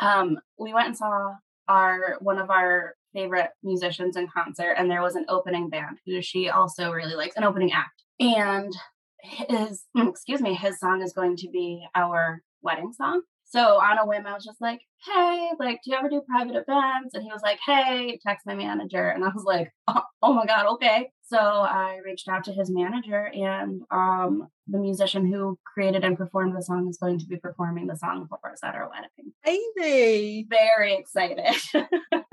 um, 0.00 0.38
we 0.58 0.72
went 0.72 0.88
and 0.88 0.96
saw 0.96 1.34
our 1.68 2.16
one 2.20 2.38
of 2.38 2.50
our 2.50 2.94
favorite 3.12 3.50
musicians 3.62 4.16
in 4.16 4.28
concert, 4.28 4.74
and 4.78 4.90
there 4.90 5.02
was 5.02 5.16
an 5.16 5.26
opening 5.28 5.68
band 5.68 5.98
who 6.06 6.22
she 6.22 6.48
also 6.48 6.90
really 6.92 7.14
likes, 7.14 7.36
an 7.36 7.44
opening 7.44 7.72
act. 7.72 8.02
And 8.20 8.72
his, 9.22 9.84
excuse 9.96 10.40
me, 10.40 10.54
his 10.54 10.78
song 10.78 11.02
is 11.02 11.12
going 11.12 11.36
to 11.36 11.48
be 11.50 11.86
our 11.94 12.42
wedding 12.62 12.92
song. 12.92 13.22
So 13.44 13.80
on 13.80 13.98
a 13.98 14.06
whim, 14.06 14.26
I 14.26 14.32
was 14.32 14.44
just 14.44 14.62
like, 14.62 14.80
hey, 15.04 15.50
like, 15.58 15.80
do 15.84 15.90
you 15.90 15.96
ever 15.98 16.08
do 16.08 16.22
private 16.26 16.56
events? 16.56 17.14
And 17.14 17.22
he 17.22 17.30
was 17.30 17.42
like, 17.42 17.58
hey, 17.66 18.18
text 18.26 18.46
my 18.46 18.54
manager. 18.54 19.10
And 19.10 19.22
I 19.22 19.28
was 19.28 19.44
like, 19.44 19.70
oh, 19.88 20.02
oh 20.22 20.32
my 20.32 20.46
God, 20.46 20.66
okay. 20.74 21.10
So 21.32 21.38
I 21.38 21.98
reached 22.04 22.28
out 22.28 22.44
to 22.44 22.52
his 22.52 22.70
manager, 22.70 23.24
and 23.32 23.80
um, 23.90 24.48
the 24.66 24.78
musician 24.78 25.32
who 25.32 25.58
created 25.64 26.04
and 26.04 26.14
performed 26.14 26.54
the 26.54 26.62
song 26.62 26.86
is 26.90 26.98
going 26.98 27.18
to 27.20 27.24
be 27.24 27.38
performing 27.38 27.86
the 27.86 27.96
song 27.96 28.26
for 28.28 28.52
us 28.52 28.58
at 28.62 28.74
our 28.74 28.90
wedding. 28.90 29.32
Amy, 29.46 30.46
very 30.50 30.92
excited. 30.92 31.40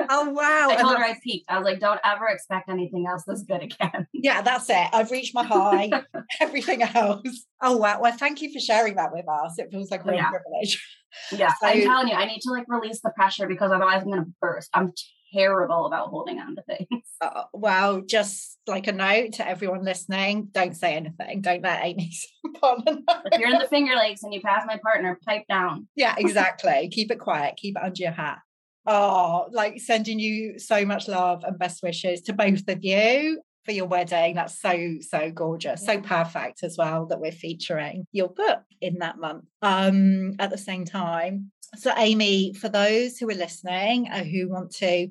oh 0.10 0.32
wow! 0.32 0.68
I 0.70 0.76
told 0.76 0.98
her 0.98 1.04
I 1.06 1.18
peaked. 1.24 1.50
I 1.50 1.58
was 1.58 1.64
like, 1.64 1.80
"Don't 1.80 2.02
ever 2.04 2.28
expect 2.28 2.68
anything 2.68 3.06
else 3.10 3.24
this 3.26 3.44
good 3.44 3.64
again." 3.64 4.08
Yeah, 4.22 4.42
that's 4.42 4.70
it. 4.70 4.90
I've 4.92 5.12
reached 5.12 5.34
my 5.34 5.46
high. 5.46 5.90
Everything 6.42 6.84
else. 6.84 7.46
Oh 7.62 7.78
wow! 7.78 8.02
Well, 8.02 8.12
thank 8.18 8.42
you 8.42 8.52
for 8.52 8.60
sharing 8.60 8.96
that 8.96 9.14
with 9.14 9.30
us. 9.30 9.58
It 9.58 9.70
feels 9.72 9.92
like 9.92 10.02
a 10.04 10.10
real 10.10 10.16
yeah. 10.16 10.30
privilege. 10.30 10.86
Yeah, 11.32 11.54
so, 11.62 11.68
I'm 11.68 11.84
telling 11.84 12.10
you, 12.10 12.16
I 12.16 12.26
need 12.26 12.42
to 12.42 12.52
like 12.52 12.66
release 12.68 13.00
the 13.02 13.12
pressure 13.16 13.48
because 13.48 13.72
otherwise 13.72 14.02
I'm 14.02 14.12
going 14.12 14.26
to 14.26 14.32
burst. 14.42 14.70
I'm 14.74 14.92
terrible 15.34 15.86
about 15.86 16.10
holding 16.10 16.40
on 16.40 16.56
to 16.56 16.64
things. 16.64 16.99
Uh, 17.22 17.44
well, 17.54 18.02
just 18.02 18.58
like 18.66 18.88
a 18.88 18.94
note 18.94 19.34
to 19.34 19.48
everyone 19.48 19.84
listening 19.84 20.48
don't 20.52 20.76
say 20.76 20.96
anything. 20.96 21.42
Don't 21.42 21.64
let 21.64 21.84
Amy 21.84 22.12
If 22.64 23.40
you're 23.40 23.52
in 23.52 23.60
the 23.60 23.68
Finger 23.70 23.96
Lakes 23.96 24.24
and 24.24 24.34
you 24.34 24.42
pass 24.42 24.64
my 24.66 24.78
partner, 24.78 25.20
pipe 25.26 25.44
down. 25.50 25.88
Yeah, 25.96 26.16
exactly. 26.18 26.90
keep 26.92 27.12
it 27.12 27.20
quiet, 27.20 27.56
keep 27.58 27.76
it 27.76 27.84
under 27.84 28.02
your 28.02 28.12
hat. 28.12 28.40
Oh, 28.86 29.48
like 29.52 29.80
sending 29.80 30.20
you 30.20 30.58
so 30.60 30.86
much 30.86 31.08
love 31.08 31.44
and 31.44 31.60
best 31.60 31.84
wishes 31.84 32.22
to 32.22 32.34
both 32.34 32.68
of 32.68 32.84
you 32.84 33.42
for 33.66 33.72
your 33.74 33.86
wedding. 33.86 34.36
That's 34.36 34.60
so, 34.60 34.96
so 35.02 35.30
gorgeous. 35.32 35.84
Yeah. 35.84 35.96
So 35.96 36.02
perfect 36.02 36.64
as 36.64 36.76
well 36.78 37.06
that 37.08 37.20
we're 37.20 37.32
featuring 37.32 38.08
your 38.12 38.30
book 38.30 38.62
in 38.82 39.00
that 39.00 39.18
month 39.20 39.46
um, 39.62 40.36
at 40.40 40.50
the 40.50 40.58
same 40.58 40.86
time. 40.86 41.52
So, 41.76 41.94
Amy, 41.98 42.54
for 42.54 42.70
those 42.70 43.18
who 43.18 43.30
are 43.30 43.36
listening 43.36 44.10
uh, 44.12 44.24
who 44.24 44.50
want 44.50 44.72
to 44.78 45.10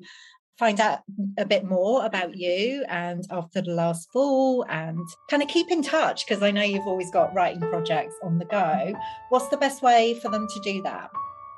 find 0.59 0.81
out 0.81 0.99
a 1.37 1.45
bit 1.45 1.63
more 1.63 2.05
about 2.05 2.35
you 2.35 2.83
and 2.89 3.25
after 3.31 3.61
the 3.61 3.71
last 3.71 4.11
fall 4.11 4.65
and 4.67 4.99
kind 5.29 5.41
of 5.41 5.47
keep 5.47 5.71
in 5.71 5.81
touch 5.81 6.27
because 6.27 6.43
I 6.43 6.51
know 6.51 6.61
you've 6.61 6.85
always 6.85 7.09
got 7.11 7.33
writing 7.33 7.61
projects 7.61 8.15
on 8.21 8.37
the 8.37 8.45
go. 8.45 8.93
What's 9.29 9.47
the 9.47 9.57
best 9.57 9.81
way 9.81 10.19
for 10.21 10.29
them 10.29 10.47
to 10.47 10.59
do 10.59 10.81
that? 10.83 11.09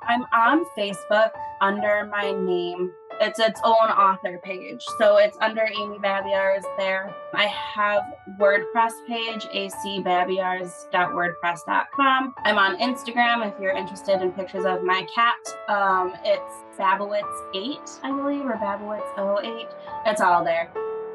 I'm 0.08 0.22
on 0.32 0.64
Facebook 0.78 1.30
under 1.60 2.08
my 2.10 2.30
name, 2.32 2.92
it's 3.20 3.38
its 3.38 3.60
own 3.64 3.74
author 3.74 4.40
page. 4.42 4.82
So 4.98 5.18
it's 5.18 5.36
under 5.40 5.62
Amy 5.62 5.98
Babiarz 5.98 6.64
there. 6.76 7.14
I 7.34 7.46
have 7.46 8.02
WordPress 8.38 8.92
page, 9.06 9.44
acbabiarz.wordpress.com. 9.54 12.34
I'm 12.44 12.58
on 12.58 12.76
Instagram 12.78 13.48
if 13.50 13.54
you're 13.60 13.76
interested 13.76 14.20
in 14.22 14.32
pictures 14.32 14.64
of 14.64 14.82
my 14.82 15.06
cat. 15.14 15.36
Um, 15.68 16.14
it's 16.24 16.64
Babowitz8, 16.78 18.00
I 18.02 18.10
believe, 18.10 18.44
or 18.44 18.54
Babowitz08. 18.54 19.68
It's 20.06 20.20
all 20.20 20.42
there. 20.44 20.72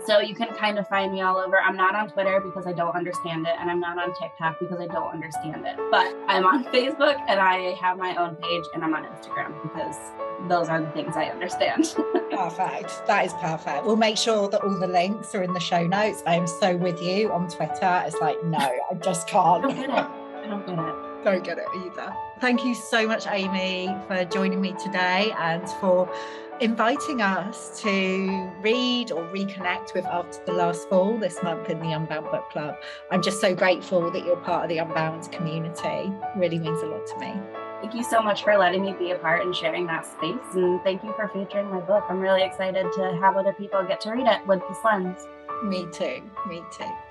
So 0.08 0.20
you 0.20 0.34
can 0.34 0.48
kind 0.56 0.80
of 0.80 0.88
find 0.88 1.12
me 1.12 1.20
all 1.20 1.36
over. 1.36 1.60
I'm 1.60 1.76
not 1.76 1.94
on 1.94 2.10
Twitter 2.10 2.40
because 2.40 2.66
I 2.66 2.72
don't 2.72 2.96
understand 2.96 3.46
it, 3.46 3.54
and 3.60 3.70
I'm 3.70 3.82
not 3.82 3.98
on 3.98 4.14
TikTok 4.16 4.58
because 4.58 4.80
I 4.80 4.88
don't 4.88 5.12
understand 5.12 5.66
it. 5.66 5.76
But 5.92 6.16
I'm 6.30 6.46
on 6.46 6.64
Facebook 6.74 7.22
and 7.28 7.42
I 7.42 7.76
have 7.82 7.98
my 7.98 8.16
own 8.16 8.38
page, 8.38 8.64
and 8.74 8.86
I'm 8.86 8.96
on 8.96 9.04
Instagram 9.04 9.62
because 9.62 9.98
those 10.48 10.70
are 10.70 10.80
the 10.80 10.90
things 10.92 11.18
I 11.18 11.26
understand. 11.26 11.94
perfect. 12.32 13.06
That 13.06 13.26
is 13.26 13.34
perfect. 13.34 13.84
We'll 13.86 13.98
make 13.98 14.18
sure 14.18 14.48
that 14.48 14.64
all 14.64 14.80
the 14.80 14.88
links 14.88 15.36
are 15.36 15.44
in 15.44 15.54
the 15.54 15.60
show 15.60 15.86
notes. 15.86 16.24
I 16.26 16.36
am 16.36 16.48
so 16.48 16.78
with 16.78 17.02
you 17.02 17.30
on 17.34 17.50
Twitter. 17.50 18.04
It's 18.06 18.16
like, 18.22 18.42
no, 18.46 18.60
I 18.60 18.94
just 19.02 19.28
can't. 19.28 19.66
I 19.66 19.68
don't 19.68 19.76
get 19.76 19.90
it. 19.90 19.92
I 19.92 20.48
don't 20.48 20.66
get 20.66 20.80
it 20.80 21.07
don't 21.24 21.44
get 21.44 21.58
it 21.58 21.68
either. 21.86 22.14
Thank 22.40 22.64
you 22.64 22.76
so 22.76 23.08
much, 23.08 23.26
Amy, 23.28 23.96
for 24.08 24.26
joining 24.26 24.62
me 24.62 24.74
today 24.74 25.34
and 25.38 25.68
for 25.80 26.12
inviting 26.60 27.22
us 27.22 27.82
to 27.82 28.52
read 28.62 29.12
or 29.12 29.24
reconnect 29.28 29.94
with 29.94 30.06
After 30.06 30.44
the 30.46 30.54
Last 30.54 30.90
Fall 30.90 31.18
this 31.18 31.42
month 31.44 31.70
in 31.70 31.80
the 31.80 31.92
Unbound 31.92 32.26
Book 32.32 32.50
Club. 32.50 32.76
I'm 33.12 33.22
just 33.22 33.42
so 33.42 33.54
grateful 33.54 34.12
that 34.12 34.26
you're 34.26 34.38
part 34.38 34.64
of 34.64 34.70
the 34.70 34.78
Unbound 34.80 35.32
community. 35.32 36.12
It 36.12 36.38
really 36.38 36.60
means 36.60 36.82
a 36.82 36.88
lot 36.88 37.06
to 37.08 37.18
me. 37.20 37.34
Thank 37.82 37.94
you 37.94 38.04
so 38.04 38.22
much 38.22 38.44
for 38.44 38.58
letting 38.58 38.84
me 38.84 38.94
be 38.94 39.12
a 39.12 39.18
part 39.18 39.46
and 39.46 39.56
sharing 39.56 39.86
that 39.88 40.06
space. 40.06 40.56
And 40.56 40.82
thank 40.84 41.04
you 41.04 41.14
for 41.14 41.28
featuring 41.28 41.70
my 41.70 41.80
book. 41.80 42.06
I'm 42.10 42.20
really 42.20 42.42
excited 42.42 42.92
to 42.92 43.18
have 43.22 43.38
other 43.38 43.54
people 43.54 43.84
get 43.84 44.02
to 44.02 44.12
read 44.12 44.26
it 44.26 44.46
with 44.48 44.62
this 44.68 44.80
lens. 44.84 45.28
Me 45.64 45.86
too. 45.92 46.24
Me 46.48 46.64
too. 46.76 47.07